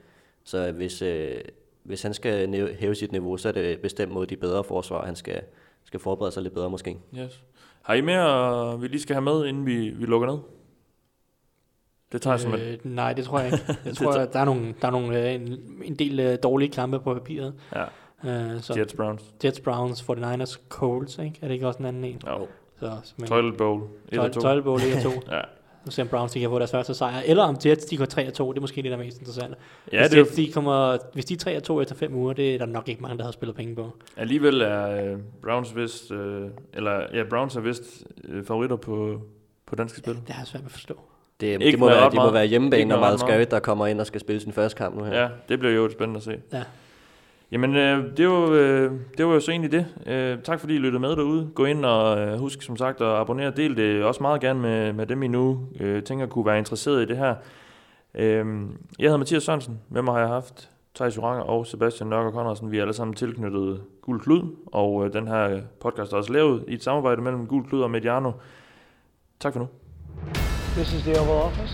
[0.44, 1.36] Så hvis, øh,
[1.84, 5.16] hvis han skal hæve sit niveau, så er det bestemt mod de bedre forsvar, han
[5.16, 5.42] skal,
[5.84, 6.98] skal forberede sig lidt bedre måske.
[7.18, 7.44] Yes.
[7.82, 10.38] Har I mere, vi lige skal have med, inden vi, vi lukker ned?
[12.12, 13.66] Det tager jeg som øh, Nej, det tror jeg ikke.
[13.86, 17.14] Jeg tror, at der er, nogle, der er nogle, en, en del dårlige kampe på
[17.14, 17.54] papiret.
[17.76, 17.84] Ja.
[18.24, 19.34] Uh, så Jets Browns.
[19.44, 21.40] Jets Browns, 49ers, Colts, ikke?
[21.42, 22.22] Er det ikke også en anden en?
[22.28, 22.48] Jo.
[22.80, 24.42] Så, men, Toilet Bowl, 1 og 2.
[24.42, 25.22] Toilet Bowl, 1 og 2.
[25.36, 25.42] ja.
[25.86, 27.22] Nu ser om Browns de kan få deres første sejr.
[27.26, 29.20] Eller om Jets de går 3 og 2, det er måske det, der er mest
[29.20, 29.56] interessant.
[29.92, 32.34] Ja, hvis, det Jets, de kommer, hvis de er 3 og 2 efter 5 uger,
[32.34, 33.92] det er der nok ikke mange, der har spillet penge på.
[34.18, 36.18] Alligevel er uh, Browns vist, uh,
[36.74, 39.22] eller ja, Browns er vist uh, favoritter på,
[39.66, 40.14] på danske spil.
[40.14, 40.94] Ja, det har jeg svært at forstå.
[41.40, 44.08] Det, det, må, være, det må være hjemmebane, når Miles Garrett, der kommer ind og
[44.08, 45.22] skal spille sin første kamp nu her.
[45.22, 46.38] Ja, det bliver jo spændende at se.
[46.54, 46.64] Ja.
[47.54, 49.86] Jamen, øh, det, var, øh, det var jo så egentlig det.
[50.06, 51.50] Øh, tak fordi I lyttede med derude.
[51.56, 54.60] Gå ind og øh, husk som sagt at abonnere og del det også meget gerne
[54.60, 57.36] med, med dem, I nu øh, tænker kunne være interesseret i det her.
[58.16, 58.46] Øh,
[59.00, 59.80] jeg hedder Mathias Sørensen.
[59.90, 60.70] Hvem har jeg haft?
[60.96, 62.72] Thijs Uranger og Sebastian Nørgaard Conradsen.
[62.72, 66.66] Vi er alle sammen tilknyttet Gul Klud, og øh, den her podcast er også lavet
[66.68, 68.32] i et samarbejde mellem Gul Klud og Mediano.
[69.40, 69.68] Tak for nu.
[70.76, 71.74] This is the Oval Office.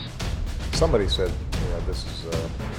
[0.73, 2.31] Somebody said, yeah, this is uh,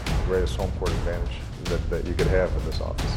[0.07, 3.17] the greatest home court advantage that, that you could have in this office.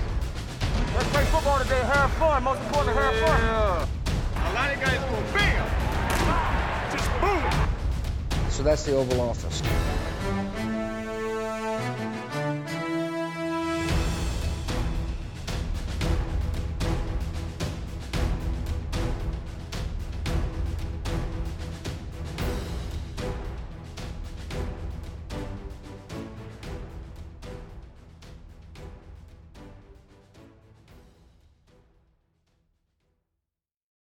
[0.96, 2.44] Let's play football today, have fun.
[2.44, 3.42] Most important, have fun.
[3.42, 3.88] Yeah.
[4.36, 5.66] A lot of guys go bam,
[6.92, 8.50] just boom.
[8.52, 9.62] So that's the Oval Office.